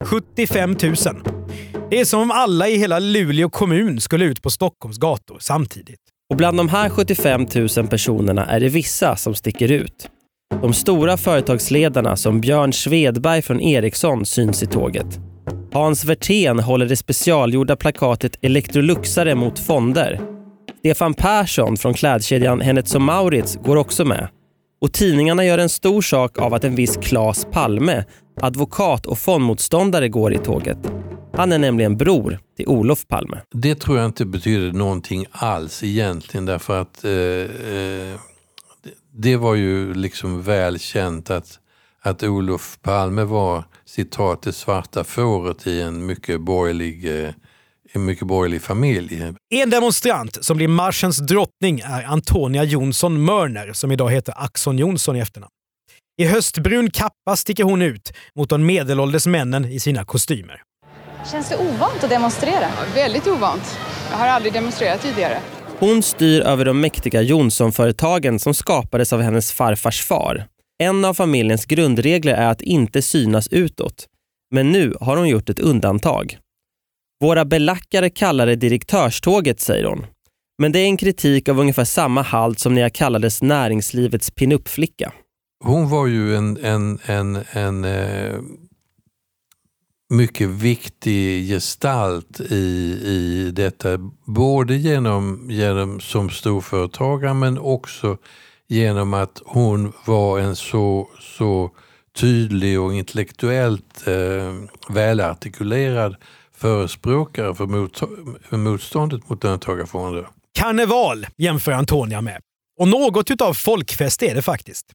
75 0.06 0.76
000. 0.84 0.96
Det 1.90 2.00
är 2.00 2.06
som 2.06 2.22
om 2.22 2.32
alla 2.32 2.68
i 2.68 2.78
hela 2.78 3.00
Luleå 3.00 3.50
kommun 3.50 4.02
skulle 4.02 4.26
ut 4.26 4.42
på 4.42 4.50
Stockholms 4.50 4.98
gator 4.98 5.38
samtidigt. 5.40 6.00
Och 6.30 6.38
bland 6.38 6.58
de 6.58 6.70
här 6.70 6.90
75 6.90 7.48
000 7.78 7.88
personerna 7.88 8.46
är 8.46 8.60
det 8.60 8.70
vissa 8.70 9.16
som 9.16 9.36
sticker 9.36 9.72
ut. 9.72 10.10
De 10.62 10.74
stora 10.74 11.18
företagsledarna 11.18 12.18
som 12.18 12.42
Björn 12.42 12.74
Svedberg 12.74 13.42
från 13.42 13.62
Ericsson 13.62 14.26
syns 14.26 14.64
i 14.64 14.68
tåget. 14.68 15.20
Hans 15.74 16.06
Werthén 16.06 16.60
håller 16.60 16.86
det 16.86 16.96
specialgjorda 16.96 17.76
plakatet 17.76 18.38
Electroluxare 18.42 19.36
mot 19.36 19.60
fonder. 19.60 20.22
Stefan 20.80 21.14
Persson 21.14 21.78
från 21.78 21.94
klädkedjan 21.94 22.62
Hennes 22.62 22.96
Mauritz 22.96 23.56
går 23.64 23.76
också 23.76 24.06
med. 24.06 24.30
Och 24.82 24.94
tidningarna 24.94 25.46
gör 25.46 25.58
en 25.58 25.70
stor 25.70 26.02
sak 26.02 26.38
av 26.38 26.54
att 26.54 26.64
en 26.64 26.76
viss 26.76 26.98
Claes 26.98 27.48
Palme, 27.52 28.06
advokat 28.42 29.06
och 29.06 29.18
fondmotståndare, 29.18 30.10
går 30.10 30.34
i 30.34 30.38
tåget. 30.38 30.78
Han 31.34 31.52
är 31.52 31.60
nämligen 31.60 31.98
bror 31.98 32.40
till 32.58 32.68
Olof 32.68 33.08
Palme. 33.08 33.42
Det 33.52 33.76
tror 33.76 33.98
jag 33.98 34.06
inte 34.06 34.26
betyder 34.26 34.72
någonting 34.72 35.26
alls 35.32 35.84
egentligen 35.84 36.46
därför 36.46 36.82
att 36.82 37.04
eh, 37.04 37.12
eh 37.12 38.20
det 39.14 39.38
var 39.38 39.56
ju 39.56 39.94
liksom 39.94 40.42
välkänt 40.42 41.30
att, 41.30 41.60
att 42.02 42.24
Olof 42.24 42.80
Palme 42.82 43.24
var 43.24 43.64
citat 43.86 44.42
det 44.42 44.54
svarta 44.54 45.04
fåret 45.04 45.68
i 45.68 45.82
en 45.82 46.06
mycket 46.06 46.42
borgerlig 46.42 47.24
eh, 47.24 47.30
en 47.92 48.06
mycket 48.06 48.28
borgerlig 48.28 48.62
familj. 48.62 49.24
En 49.54 49.70
demonstrant 49.70 50.46
som 50.46 50.58
blir 50.58 50.68
marschens 50.68 51.18
drottning 51.18 51.80
är 51.80 52.04
Antonia 52.04 52.64
Jonsson 52.64 53.24
Mörner 53.24 53.74
som 53.74 53.92
idag 53.92 54.10
heter 54.10 54.34
Axon 54.38 54.78
Jonsson 54.78 55.16
i 55.16 55.20
efternamn. 55.20 55.52
I 56.22 56.26
höstbrun 56.26 56.92
kappa 56.92 57.36
sticker 57.36 57.64
hon 57.64 57.82
ut 57.82 58.14
mot 58.36 58.50
de 58.50 58.66
medelålders 58.66 59.28
männen 59.28 59.66
i 59.66 59.80
sina 59.80 60.06
kostymer. 60.06 60.62
Känns 61.32 61.50
det 61.50 61.58
ovant 61.58 62.04
att 62.04 62.10
demonstrera? 62.10 62.62
Ja, 62.62 62.86
väldigt 62.96 63.28
ovant. 63.28 63.78
Jag 64.12 64.18
har 64.18 64.28
aldrig 64.28 64.54
demonstrerat 64.54 65.02
tidigare. 65.02 65.40
Hon 65.80 66.04
styr 66.04 66.42
över 66.42 66.66
de 66.66 66.82
mäktiga 66.82 67.22
Jonsson-företagen 67.22 68.40
som 68.40 68.54
skapades 68.54 69.14
av 69.14 69.22
hennes 69.22 69.52
farfars 69.52 70.02
far. 70.02 70.48
En 70.84 71.06
av 71.06 71.14
familjens 71.14 71.66
grundregler 71.66 72.34
är 72.34 72.48
att 72.48 72.62
inte 72.62 73.02
synas 73.02 73.48
utåt. 73.48 74.08
Men 74.56 74.72
nu 74.72 74.96
har 75.02 75.18
hon 75.18 75.30
gjort 75.30 75.50
ett 75.50 75.60
undantag. 75.60 76.38
Våra 77.22 77.46
belackare 77.46 78.10
kallar 78.10 78.46
det 78.46 78.56
direktörståget, 78.56 79.60
säger 79.60 79.86
hon. 79.86 80.06
Men 80.58 80.72
det 80.72 80.80
är 80.80 80.86
en 80.86 80.98
kritik 80.98 81.50
av 81.50 81.60
ungefär 81.60 81.84
samma 81.84 82.22
halt 82.22 82.60
som 82.60 82.74
när 82.74 82.82
jag 82.82 82.94
kallades 82.94 83.42
näringslivets 83.42 84.32
pinup-flicka. 84.32 85.12
Hon 85.64 85.90
var 85.90 86.08
ju 86.08 86.36
en, 86.36 86.58
en, 86.58 87.00
en, 87.06 87.44
en 87.52 87.86
eh, 87.86 88.40
mycket 90.10 90.50
viktig 90.50 91.48
gestalt 91.48 92.42
i, 92.42 92.56
i 93.06 93.52
detta. 93.56 93.98
Både 94.26 94.76
genom, 94.76 95.48
genom 95.50 96.00
som 96.00 96.30
storföretagare 96.30 97.34
men 97.34 97.58
också 97.58 98.18
genom 98.68 99.14
att 99.14 99.42
hon 99.46 99.94
var 100.06 100.40
en 100.40 100.56
så, 100.56 101.10
så 101.20 101.72
tydlig 102.16 102.80
och 102.80 102.94
intellektuellt 102.94 104.08
eh, 104.08 104.56
välartikulerad 104.94 106.16
förespråkare 106.62 107.56
för, 107.56 107.66
mot, 107.66 107.98
för 108.50 108.58
motståndet 108.58 109.30
mot 109.30 109.44
löntagarfonder. 109.44 110.28
Karneval 110.60 111.28
jämför 111.38 111.72
Antonia 111.72 112.22
med. 112.22 112.42
Och 112.80 112.88
något 112.88 113.32
utav 113.32 113.54
folkfest 113.54 114.24
är 114.24 114.36
det 114.36 114.42
faktiskt. 114.42 114.86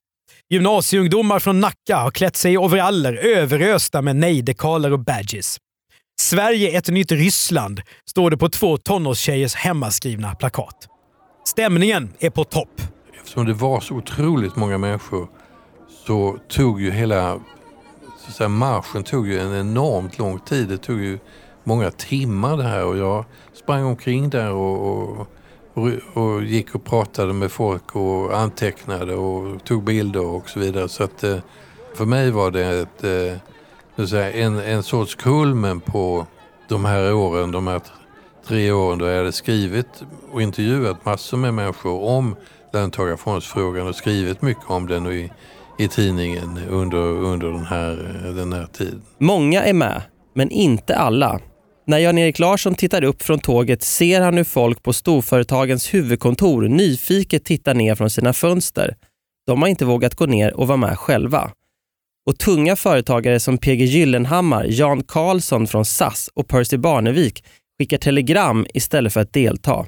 Gymnasieungdomar 0.49 1.39
från 1.39 1.59
Nacka 1.59 1.97
har 1.97 2.11
klätt 2.11 2.35
sig 2.35 2.53
i 2.53 2.57
overaller 2.57 3.13
överösta 3.13 4.01
med 4.01 4.15
nejdekaler 4.15 4.93
och 4.93 4.99
badges. 4.99 5.57
Sverige 6.21 6.77
ett 6.77 6.87
nytt 6.87 7.11
Ryssland, 7.11 7.81
står 8.09 8.31
det 8.31 8.37
på 8.37 8.49
två 8.49 8.77
tonårstjejers 8.77 9.55
hemmaskrivna 9.55 10.35
plakat. 10.35 10.87
Stämningen 11.47 12.13
är 12.19 12.29
på 12.29 12.43
topp. 12.43 12.81
Eftersom 13.19 13.45
det 13.45 13.53
var 13.53 13.79
så 13.79 13.95
otroligt 13.95 14.55
många 14.55 14.77
människor 14.77 15.27
så 16.05 16.37
tog 16.49 16.81
ju 16.81 16.91
hela 16.91 17.39
så 18.25 18.31
säga, 18.31 18.49
marschen 18.49 19.03
tog 19.03 19.27
ju 19.27 19.39
en 19.39 19.55
enormt 19.59 20.17
lång 20.17 20.39
tid. 20.39 20.67
Det 20.67 20.77
tog 20.77 21.01
ju 21.01 21.19
många 21.67 21.91
timmar 21.91 22.57
det 22.57 22.63
här 22.63 22.85
och 22.85 22.97
jag 22.97 23.25
sprang 23.53 23.85
omkring 23.85 24.29
där 24.29 24.51
och, 24.51 25.27
och, 25.73 25.89
och, 26.13 26.43
gick 26.43 26.75
och 26.75 26.85
pratade 26.85 27.33
med 27.33 27.51
folk 27.51 27.95
och 27.95 28.37
antecknade 28.37 29.15
och 29.15 29.63
tog 29.63 29.83
bilder 29.83 30.25
och 30.25 30.49
så 30.49 30.59
vidare. 30.59 30.89
Så 30.89 31.03
att 31.03 31.23
eh, 31.23 31.37
för 31.95 32.05
mig 32.05 32.31
var 32.31 32.51
det 32.51 32.65
ett, 32.65 33.03
eh, 33.97 34.05
säga, 34.05 34.31
en, 34.31 34.59
en 34.59 34.83
sorts 34.83 35.15
kulmen 35.15 35.79
på 35.79 36.25
de 36.69 36.85
här 36.85 37.13
åren, 37.13 37.51
de 37.51 37.67
här 37.67 37.81
tre 38.47 38.71
åren 38.71 38.99
då 38.99 39.05
jag 39.05 39.17
hade 39.17 39.31
skrivit 39.31 40.03
och 40.31 40.41
intervjuat 40.41 41.05
massor 41.05 41.37
med 41.37 41.53
människor 41.53 42.03
om 42.03 42.35
löntagarfondsfrågan 42.73 43.87
och 43.87 43.95
skrivit 43.95 44.41
mycket 44.41 44.69
om 44.69 44.87
den 44.87 45.07
i, 45.07 45.31
i 45.77 45.87
tidningen 45.87 46.59
under, 46.69 46.97
under 46.99 47.47
den, 47.47 47.65
här, 47.65 47.95
den 48.35 48.53
här 48.53 48.65
tiden. 48.65 49.01
Många 49.17 49.63
är 49.63 49.73
med, 49.73 50.01
men 50.33 50.49
inte 50.49 50.95
alla. 50.95 51.39
När 51.89 51.97
Jan-Erik 51.97 52.39
Larsson 52.39 52.75
tittar 52.75 53.03
upp 53.03 53.21
från 53.21 53.39
tåget 53.39 53.83
ser 53.83 54.21
han 54.21 54.37
hur 54.37 54.43
folk 54.43 54.83
på 54.83 54.93
storföretagens 54.93 55.93
huvudkontor 55.93 56.67
nyfiket 56.67 57.45
tittar 57.45 57.73
ner 57.73 57.95
från 57.95 58.09
sina 58.09 58.33
fönster. 58.33 58.95
De 59.45 59.61
har 59.61 59.69
inte 59.69 59.85
vågat 59.85 60.15
gå 60.15 60.25
ner 60.25 60.53
och 60.53 60.67
vara 60.67 60.77
med 60.77 60.99
själva. 60.99 61.51
Och 62.29 62.37
tunga 62.37 62.75
företagare 62.75 63.39
som 63.39 63.57
PG 63.57 63.81
Gyllenhammar, 63.81 64.65
Jan 64.69 65.03
Karlsson 65.03 65.67
från 65.67 65.85
SAS 65.85 66.29
och 66.33 66.47
Percy 66.47 66.77
Barnevik 66.77 67.43
skickar 67.79 67.97
telegram 67.97 68.65
istället 68.73 69.13
för 69.13 69.21
att 69.21 69.33
delta. 69.33 69.85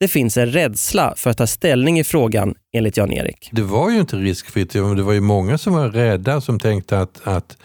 Det 0.00 0.08
finns 0.08 0.36
en 0.36 0.52
rädsla 0.52 1.14
för 1.16 1.30
att 1.30 1.38
ta 1.38 1.46
ställning 1.46 1.98
i 1.98 2.04
frågan, 2.04 2.54
enligt 2.72 2.96
Jan-Erik. 2.96 3.48
Det 3.52 3.62
var 3.62 3.90
ju 3.90 4.00
inte 4.00 4.16
riskfritt. 4.16 4.70
Det 4.70 4.80
var 4.80 5.12
ju 5.12 5.20
många 5.20 5.58
som 5.58 5.72
var 5.72 5.88
rädda 5.88 6.40
som 6.40 6.60
tänkte 6.60 6.98
att, 6.98 7.20
att 7.24 7.56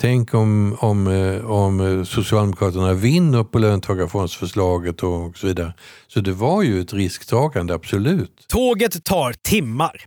Tänk 0.00 0.34
om, 0.34 0.76
om, 0.80 1.06
eh, 1.06 1.50
om 1.50 1.80
eh, 1.80 2.04
Socialdemokraterna 2.04 2.92
vinner 2.92 3.44
på 3.44 3.58
löntagarfondsförslaget 3.58 5.02
och 5.02 5.38
så 5.38 5.46
vidare. 5.46 5.74
Så 6.08 6.20
det 6.20 6.32
var 6.32 6.62
ju 6.62 6.80
ett 6.80 6.92
risktagande, 6.92 7.74
absolut. 7.74 8.44
Tåget 8.48 9.04
tar 9.04 9.32
timmar. 9.32 10.04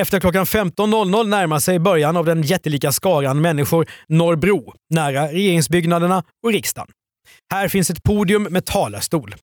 Efter 0.00 0.20
klockan 0.20 0.44
15.00 0.44 1.26
närmar 1.26 1.58
sig 1.58 1.78
början 1.78 2.16
av 2.16 2.24
den 2.24 2.42
jättelika 2.42 2.92
skaran 2.92 3.40
människor 3.40 3.86
Norrbro, 4.08 4.74
nära 4.90 5.32
regeringsbyggnaderna 5.32 6.22
och 6.42 6.52
riksdagen. 6.52 6.88
Här 7.52 7.68
finns 7.68 7.90
ett 7.90 8.02
podium 8.02 8.42
med 8.42 8.64
talarstol. 8.64 9.34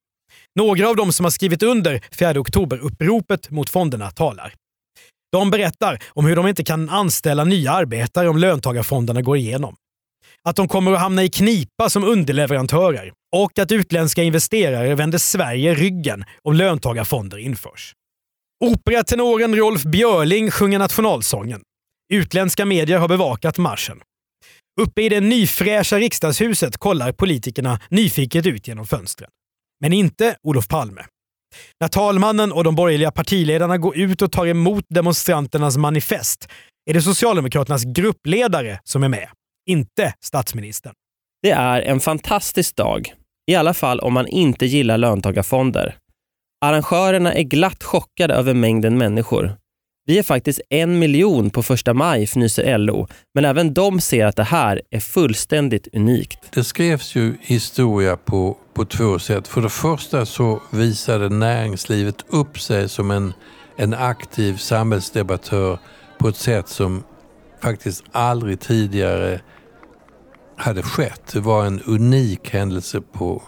Några 0.56 0.90
av 0.90 0.96
dem 0.96 1.14
som 1.14 1.24
har 1.24 1.32
skrivit 1.32 1.64
under 1.64 2.02
4 2.12 2.40
oktober-uppropet 2.40 3.50
mot 3.50 3.70
fonderna 3.70 4.12
talar. 4.12 4.54
De 5.32 5.52
berättar 5.52 6.04
om 6.10 6.26
hur 6.26 6.36
de 6.36 6.48
inte 6.48 6.64
kan 6.64 6.90
anställa 6.90 7.44
nya 7.44 7.72
arbetare 7.72 8.30
om 8.30 8.38
löntagarfonderna 8.38 9.22
går 9.22 9.38
igenom 9.38 9.76
att 10.50 10.56
de 10.56 10.68
kommer 10.68 10.92
att 10.92 11.00
hamna 11.00 11.24
i 11.24 11.30
knipa 11.30 11.90
som 11.90 12.04
underleverantörer 12.04 13.14
och 13.36 13.60
att 13.60 13.72
utländska 13.72 14.24
investerare 14.24 14.96
vänder 14.96 15.18
Sverige 15.18 15.74
ryggen 15.74 16.24
om 16.44 16.54
löntagarfonder 16.54 17.38
införs. 17.38 17.94
Operatenoren 18.66 19.56
Rolf 19.56 19.84
Björling 19.84 20.52
sjunger 20.52 20.80
nationalsången. 20.80 21.62
Utländska 22.14 22.66
medier 22.66 22.98
har 22.98 23.08
bevakat 23.08 23.58
marschen. 23.58 24.02
Uppe 24.82 25.02
i 25.02 25.10
det 25.10 25.20
nyfräscha 25.20 25.98
riksdagshuset 25.98 26.78
kollar 26.78 27.12
politikerna 27.12 27.80
nyfiket 27.90 28.46
ut 28.46 28.68
genom 28.68 28.88
fönstren. 28.88 29.30
Men 29.82 29.94
inte 29.94 30.36
Olof 30.44 30.68
Palme. 30.68 31.06
När 31.80 31.88
talmannen 31.88 32.52
och 32.52 32.64
de 32.64 32.76
borgerliga 32.76 33.12
partiledarna 33.12 33.78
går 33.78 33.98
ut 33.98 34.22
och 34.22 34.32
tar 34.32 34.48
emot 34.48 34.86
demonstranternas 34.90 35.78
manifest 35.78 36.48
är 36.90 36.94
det 36.94 37.02
Socialdemokraternas 37.02 37.84
gruppledare 37.84 38.80
som 38.84 39.04
är 39.04 39.10
med 39.10 39.30
inte 39.70 40.14
statsministern. 40.26 40.94
Det 41.42 41.52
är 41.52 41.82
en 41.82 42.00
fantastisk 42.00 42.76
dag, 42.76 43.14
i 43.52 43.56
alla 43.56 43.74
fall 43.74 44.00
om 44.00 44.14
man 44.14 44.28
inte 44.28 44.66
gillar 44.66 44.98
löntagarfonder. 44.98 45.98
Arrangörerna 46.66 47.34
är 47.34 47.44
glatt 47.44 47.84
chockade 47.84 48.34
över 48.34 48.54
mängden 48.54 48.98
människor. 48.98 49.58
Vi 50.06 50.20
är 50.20 50.24
faktiskt 50.24 50.62
en 50.70 51.00
miljon 51.00 51.50
på 51.50 51.64
första 51.64 51.94
maj, 51.94 52.24
fnyser 52.24 52.78
LO, 52.78 53.08
men 53.36 53.46
även 53.46 53.74
de 53.74 54.02
ser 54.02 54.26
att 54.26 54.36
det 54.36 54.44
här 54.44 54.82
är 54.90 55.00
fullständigt 55.00 55.88
unikt. 55.94 56.40
Det 56.54 56.64
skrevs 56.64 57.16
ju 57.16 57.38
historia 57.42 58.18
på, 58.18 58.58
på 58.74 58.86
två 58.86 59.20
sätt. 59.20 59.48
För 59.48 59.62
det 59.62 59.70
första 59.70 60.26
så 60.26 60.62
visade 60.72 61.30
näringslivet 61.30 62.26
upp 62.28 62.60
sig 62.60 62.90
som 62.90 63.12
en, 63.12 63.34
en 63.78 63.94
aktiv 63.94 64.58
samhällsdebattör 64.58 65.80
på 66.18 66.28
ett 66.28 66.38
sätt 66.38 66.68
som 66.68 67.04
faktiskt 67.62 68.04
aldrig 68.12 68.60
tidigare 68.60 69.42
hade 70.58 70.84
skett. 70.84 71.22
Det 71.34 71.40
var 71.40 71.66
en 71.66 71.82
unik 71.82 72.50
händelse 72.50 73.02
på, 73.02 73.44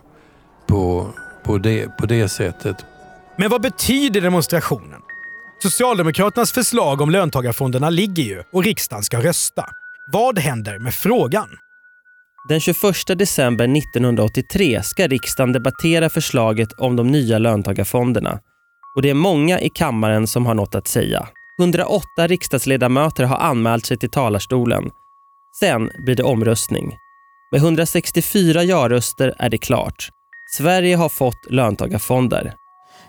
på, 0.67 1.07
på, 1.43 1.57
det, 1.57 1.97
på 1.97 2.05
det 2.05 2.29
sättet. 2.29 2.85
Men 3.37 3.49
vad 3.49 3.61
betyder 3.61 4.21
demonstrationen? 4.21 5.01
Socialdemokraternas 5.63 6.51
förslag 6.51 7.01
om 7.01 7.09
löntagarfonderna 7.09 7.89
ligger 7.89 8.23
ju 8.23 8.43
och 8.51 8.63
riksdagen 8.63 9.03
ska 9.03 9.23
rösta. 9.23 9.65
Vad 10.11 10.39
händer 10.39 10.79
med 10.79 10.93
frågan? 10.93 11.47
Den 12.49 12.59
21 12.59 12.77
december 13.07 13.77
1983 13.77 14.83
ska 14.83 15.07
riksdagen 15.07 15.53
debattera 15.53 16.09
förslaget 16.09 16.73
om 16.73 16.95
de 16.95 17.07
nya 17.07 17.39
löntagarfonderna. 17.39 18.39
Och 18.95 19.01
det 19.01 19.09
är 19.09 19.13
många 19.13 19.59
i 19.59 19.69
kammaren 19.69 20.27
som 20.27 20.45
har 20.45 20.53
något 20.53 20.75
att 20.75 20.87
säga. 20.87 21.27
108 21.61 22.27
riksdagsledamöter 22.27 23.23
har 23.23 23.37
anmält 23.37 23.85
sig 23.85 23.97
till 23.97 24.09
talarstolen. 24.09 24.91
Sen 25.59 25.89
blir 26.05 26.15
det 26.15 26.23
omröstning. 26.23 26.97
Med 27.51 27.61
164 27.61 28.63
ja-röster 28.63 29.33
är 29.39 29.49
det 29.49 29.57
klart. 29.57 30.09
Sverige 30.57 30.95
har 30.95 31.09
fått 31.09 31.51
löntagarfonder. 31.51 32.53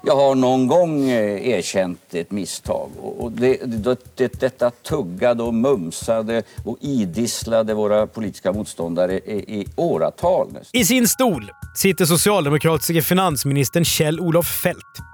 Jag 0.07 0.17
har 0.17 0.35
någon 0.35 0.67
gång 0.67 1.11
eh, 1.11 1.49
erkänt 1.49 2.15
ett 2.15 2.31
misstag. 2.31 2.91
Och 3.01 3.33
det, 3.33 3.57
det, 3.65 3.97
det, 4.15 4.41
detta 4.41 4.71
tuggade 4.71 5.43
och 5.43 5.55
mumsade 5.55 6.43
och 6.65 6.79
idisslade 6.81 7.75
våra 7.75 8.07
politiska 8.07 8.53
motståndare 8.53 9.19
i, 9.19 9.61
i 9.61 9.67
åratal. 9.77 10.49
I 10.73 10.85
sin 10.85 11.09
stol 11.09 11.51
sitter 11.77 12.05
socialdemokratiska 12.05 13.03
finansministern 13.03 13.85
Kjell-Olof 13.85 14.47
Feldt. 14.47 15.14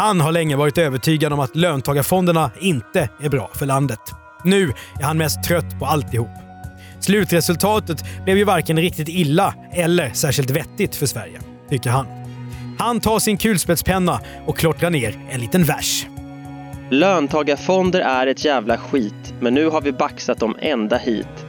Han 0.00 0.20
har 0.20 0.32
länge 0.32 0.56
varit 0.56 0.78
övertygad 0.78 1.32
om 1.32 1.40
att 1.40 1.56
löntagarfonderna 1.56 2.50
inte 2.60 3.08
är 3.22 3.28
bra 3.28 3.50
för 3.54 3.66
landet. 3.66 4.00
Nu 4.44 4.72
är 5.00 5.02
han 5.02 5.18
mest 5.18 5.42
trött 5.42 5.78
på 5.78 5.86
alltihop. 5.86 6.30
Slutresultatet 7.00 8.04
blev 8.24 8.36
ju 8.38 8.44
varken 8.44 8.76
riktigt 8.76 9.08
illa 9.08 9.54
eller 9.72 10.10
särskilt 10.10 10.50
vettigt 10.50 10.96
för 10.96 11.06
Sverige, 11.06 11.40
tycker 11.70 11.90
han. 11.90 12.06
Han 12.78 13.00
tar 13.00 13.18
sin 13.18 13.36
kulspetspenna 13.36 14.20
och 14.46 14.58
klottrar 14.58 14.90
ner 14.90 15.20
en 15.30 15.40
liten 15.40 15.64
vers. 15.64 16.06
Löntagarfonder 16.90 18.00
är 18.00 18.26
ett 18.26 18.44
jävla 18.44 18.76
skit, 18.76 19.34
men 19.40 19.54
nu 19.54 19.68
har 19.68 19.80
vi 19.80 19.92
baxat 19.92 20.38
dem 20.38 20.56
ända 20.60 20.96
hit. 20.96 21.46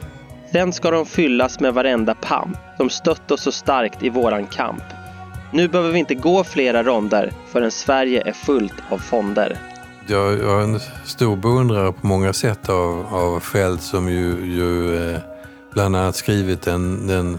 Sen 0.52 0.72
ska 0.72 0.90
de 0.90 1.06
fyllas 1.06 1.60
med 1.60 1.74
varenda 1.74 2.14
pamp 2.14 2.58
som 2.76 2.90
stött 2.90 3.30
oss 3.30 3.42
så 3.42 3.52
starkt 3.52 4.02
i 4.02 4.08
våran 4.08 4.46
kamp. 4.46 4.84
Nu 5.52 5.68
behöver 5.68 5.90
vi 5.90 5.98
inte 5.98 6.14
gå 6.14 6.44
flera 6.44 6.82
ronder 6.82 7.32
förrän 7.48 7.70
Sverige 7.70 8.28
är 8.28 8.32
fullt 8.32 8.74
av 8.88 8.98
fonder. 8.98 9.58
Jag, 10.06 10.38
jag 10.38 10.60
är 10.60 10.64
en 10.64 10.80
stor 11.04 11.36
beundrare 11.36 11.92
på 11.92 12.06
många 12.06 12.32
sätt 12.32 12.68
av, 12.68 13.14
av 13.14 13.40
Feldt 13.40 13.82
som 13.82 14.08
ju, 14.08 14.46
ju 14.46 14.96
eh, 14.96 15.18
bland 15.72 15.96
annat 15.96 16.16
skrivit 16.16 16.62
den, 16.62 17.06
den, 17.06 17.38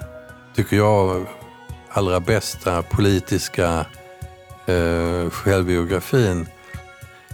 tycker 0.55 0.77
jag, 0.77 1.25
allra 1.89 2.19
bästa 2.19 2.81
politiska 2.81 3.85
eh, 4.65 5.29
självbiografin. 5.29 6.47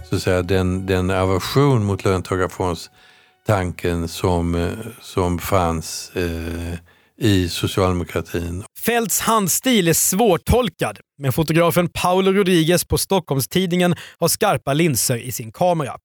Så 0.08 0.16
att 0.16 0.22
säga, 0.22 0.42
den, 0.42 0.86
den 0.86 1.10
aversion 1.10 1.84
mot 1.84 2.04
löntagarfondstanken 2.04 4.08
som, 4.08 4.54
eh, 4.54 4.72
som 5.00 5.38
fanns 5.38 6.12
eh, 6.14 6.74
i 7.18 7.48
socialdemokratin. 7.48 8.64
Feldts 8.80 9.20
handstil 9.20 9.88
är 9.88 9.92
svårtolkad, 9.92 10.98
men 11.18 11.32
fotografen 11.32 11.88
Paolo 11.88 12.32
Rodriguez 12.32 12.84
på 12.84 12.98
Stockholms-Tidningen 12.98 13.94
har 14.18 14.28
skarpa 14.28 14.72
linser 14.72 15.16
i 15.16 15.32
sin 15.32 15.52
kamera. 15.52 15.98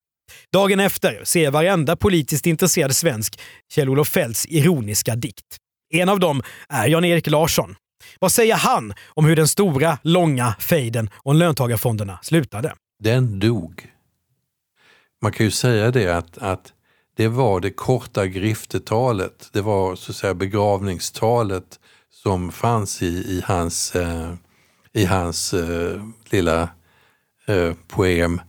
Dagen 0.53 0.79
efter 0.79 1.21
ser 1.23 1.51
varenda 1.51 1.95
politiskt 1.95 2.45
intresserad 2.45 2.95
svensk 2.95 3.39
Kjell-Olof 3.73 4.07
Feldts 4.07 4.45
ironiska 4.45 5.15
dikt. 5.15 5.57
En 5.93 6.09
av 6.09 6.19
dem 6.19 6.43
är 6.69 6.87
Jan-Erik 6.87 7.27
Larsson. 7.27 7.75
Vad 8.19 8.31
säger 8.31 8.55
han 8.55 8.93
om 9.07 9.25
hur 9.25 9.35
den 9.35 9.47
stora, 9.47 9.97
långa 10.03 10.55
fejden 10.59 11.09
om 11.23 11.35
löntagarfonderna 11.35 12.19
slutade? 12.23 12.73
Den 13.03 13.39
dog. 13.39 13.87
Man 15.21 15.31
kan 15.31 15.45
ju 15.45 15.51
säga 15.51 15.91
det 15.91 16.17
att, 16.17 16.37
att 16.37 16.73
det 17.17 17.27
var 17.27 17.59
det 17.59 17.71
korta 17.71 18.27
griftetalet. 18.27 19.49
Det 19.53 19.61
var 19.61 19.95
så 19.95 20.11
att 20.11 20.15
säga 20.15 20.33
begravningstalet 20.33 21.79
som 22.25 22.51
fanns 22.51 23.01
i, 23.01 23.05
i 23.05 23.41
hans, 23.45 23.95
eh, 23.95 24.33
i 24.93 25.05
hans 25.05 25.53
eh, 25.53 26.01
lilla 26.29 26.69
eh, 27.45 27.73
poem. 27.87 28.41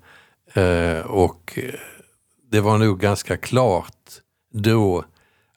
Eh, 0.54 1.00
och 1.00 1.58
det 2.50 2.60
var 2.60 2.78
nog 2.78 3.00
ganska 3.00 3.36
klart 3.36 3.92
då 4.52 5.04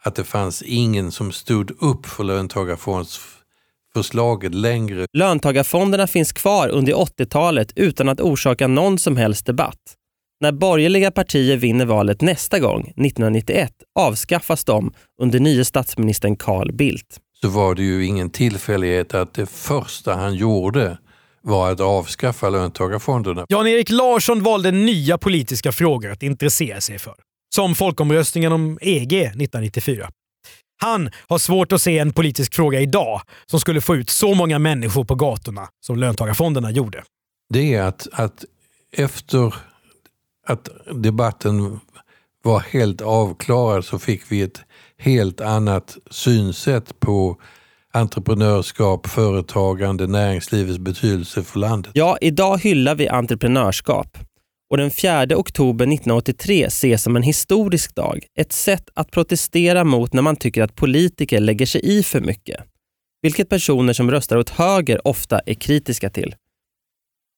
att 0.03 0.15
det 0.15 0.23
fanns 0.23 0.61
ingen 0.61 1.11
som 1.11 1.31
stod 1.31 1.83
upp 1.83 2.05
för 2.05 2.23
löntagarfondsförslaget 2.23 4.55
längre. 4.55 5.05
Löntagarfonderna 5.13 6.07
finns 6.07 6.31
kvar 6.31 6.69
under 6.69 6.93
80-talet 6.93 7.71
utan 7.75 8.09
att 8.09 8.21
orsaka 8.21 8.67
någon 8.67 8.99
som 8.99 9.17
helst 9.17 9.45
debatt. 9.45 9.95
När 10.41 10.51
borgerliga 10.51 11.11
partier 11.11 11.57
vinner 11.57 11.85
valet 11.85 12.21
nästa 12.21 12.59
gång, 12.59 12.81
1991, 12.81 13.71
avskaffas 13.99 14.63
de 14.63 14.93
under 15.21 15.39
nye 15.39 15.65
statsministern 15.65 16.35
Carl 16.35 16.71
Bildt. 16.71 17.19
Så 17.41 17.49
var 17.49 17.75
det 17.75 17.83
ju 17.83 18.05
ingen 18.05 18.29
tillfällighet 18.29 19.13
att 19.13 19.33
det 19.33 19.45
första 19.45 20.15
han 20.15 20.35
gjorde 20.35 20.97
var 21.41 21.71
att 21.71 21.79
avskaffa 21.79 22.49
löntagarfonderna. 22.49 23.45
Jan-Erik 23.49 23.89
Larsson 23.89 24.43
valde 24.43 24.71
nya 24.71 25.17
politiska 25.17 25.71
frågor 25.71 26.11
att 26.11 26.23
intressera 26.23 26.81
sig 26.81 26.99
för. 26.99 27.15
Som 27.55 27.75
folkomröstningen 27.75 28.51
om 28.51 28.77
EG 28.81 29.13
1994. 29.13 30.09
Han 30.81 31.09
har 31.27 31.37
svårt 31.37 31.71
att 31.71 31.81
se 31.81 31.97
en 31.97 32.13
politisk 32.13 32.53
fråga 32.53 32.81
idag 32.81 33.21
som 33.45 33.59
skulle 33.59 33.81
få 33.81 33.95
ut 33.95 34.09
så 34.09 34.33
många 34.33 34.59
människor 34.59 35.03
på 35.03 35.15
gatorna 35.15 35.67
som 35.85 35.95
löntagarfonderna 35.95 36.71
gjorde. 36.71 37.03
Det 37.53 37.73
är 37.73 37.81
att, 37.81 38.07
att 38.11 38.45
efter 38.91 39.55
att 40.47 40.69
debatten 40.93 41.79
var 42.43 42.59
helt 42.59 43.01
avklarad 43.01 43.85
så 43.85 43.99
fick 43.99 44.31
vi 44.31 44.41
ett 44.41 44.61
helt 44.99 45.41
annat 45.41 45.97
synsätt 46.11 46.99
på 46.99 47.37
entreprenörskap, 47.93 49.07
företagande, 49.07 50.07
näringslivets 50.07 50.79
betydelse 50.79 51.43
för 51.43 51.59
landet. 51.59 51.91
Ja, 51.95 52.17
idag 52.21 52.57
hyllar 52.57 52.95
vi 52.95 53.07
entreprenörskap. 53.07 54.17
Och 54.71 54.77
den 54.77 54.91
4 54.91 55.25
oktober 55.35 55.85
1983 55.85 56.65
ses 56.65 57.03
som 57.03 57.15
en 57.15 57.23
historisk 57.23 57.95
dag. 57.95 58.25
Ett 58.39 58.53
sätt 58.53 58.89
att 58.93 59.11
protestera 59.11 59.83
mot 59.83 60.13
när 60.13 60.21
man 60.21 60.35
tycker 60.35 60.63
att 60.63 60.75
politiker 60.75 61.39
lägger 61.39 61.65
sig 61.65 61.81
i 61.99 62.03
för 62.03 62.21
mycket. 62.21 62.59
Vilket 63.21 63.49
personer 63.49 63.93
som 63.93 64.11
röstar 64.11 64.37
åt 64.37 64.49
höger 64.49 65.07
ofta 65.07 65.39
är 65.39 65.53
kritiska 65.53 66.09
till. 66.09 66.35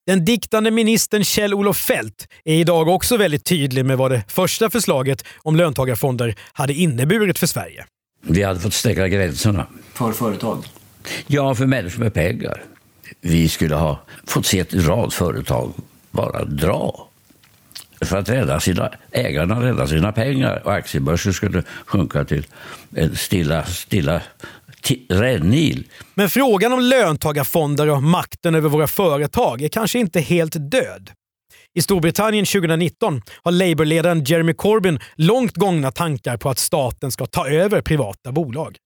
Den 0.07 0.25
diktande 0.25 0.71
ministern 0.71 1.23
Kjell-Olof 1.23 1.77
Feldt 1.77 2.27
är 2.45 2.55
idag 2.55 2.87
också 2.87 3.17
väldigt 3.17 3.45
tydlig 3.45 3.85
med 3.85 3.97
vad 3.97 4.11
det 4.11 4.23
första 4.27 4.69
förslaget 4.69 5.25
om 5.37 5.55
löntagarfonder 5.55 6.35
hade 6.53 6.73
inneburit 6.73 7.39
för 7.39 7.47
Sverige. 7.47 7.85
Vi 8.21 8.43
hade 8.43 8.59
fått 8.59 8.73
stänga 8.73 9.07
gränserna. 9.07 9.67
För 9.93 10.11
företag? 10.11 10.65
Ja, 11.27 11.55
för 11.55 11.65
människor 11.65 12.03
med 12.03 12.13
pengar. 12.13 12.63
Vi 13.21 13.49
skulle 13.49 13.75
ha 13.75 13.99
fått 14.27 14.45
se 14.45 14.59
en 14.59 14.87
rad 14.87 15.13
företag 15.13 15.73
bara 16.11 16.45
dra 16.45 17.07
för 18.01 18.17
att 18.17 18.29
rädda 18.29 18.59
sina, 18.59 18.91
ägarna 19.11 19.61
rädda 19.63 19.87
sina 19.87 20.11
pengar 20.11 20.61
och 20.65 20.73
aktiebörsen 20.73 21.33
skulle 21.33 21.63
sjunka 21.85 22.25
till 22.25 22.45
en 22.95 23.15
stilla, 23.15 23.65
stilla 23.65 24.21
rännil. 25.09 25.87
Men 26.13 26.29
frågan 26.29 26.73
om 26.73 26.79
löntagarfonder 26.79 27.89
och 27.89 28.03
makten 28.03 28.55
över 28.55 28.69
våra 28.69 28.87
företag 28.87 29.61
är 29.61 29.67
kanske 29.67 29.99
inte 29.99 30.19
helt 30.19 30.71
död. 30.71 31.11
I 31.73 31.81
Storbritannien 31.81 32.45
2019 32.45 33.21
har 33.43 33.51
Labour-ledaren 33.51 34.23
Jeremy 34.23 34.53
Corbyn 34.53 34.99
långt 35.15 35.57
gångna 35.57 35.91
tankar 35.91 36.37
på 36.37 36.49
att 36.49 36.59
staten 36.59 37.11
ska 37.11 37.25
ta 37.25 37.49
över 37.49 37.81
privata 37.81 38.31
bolag. 38.31 38.77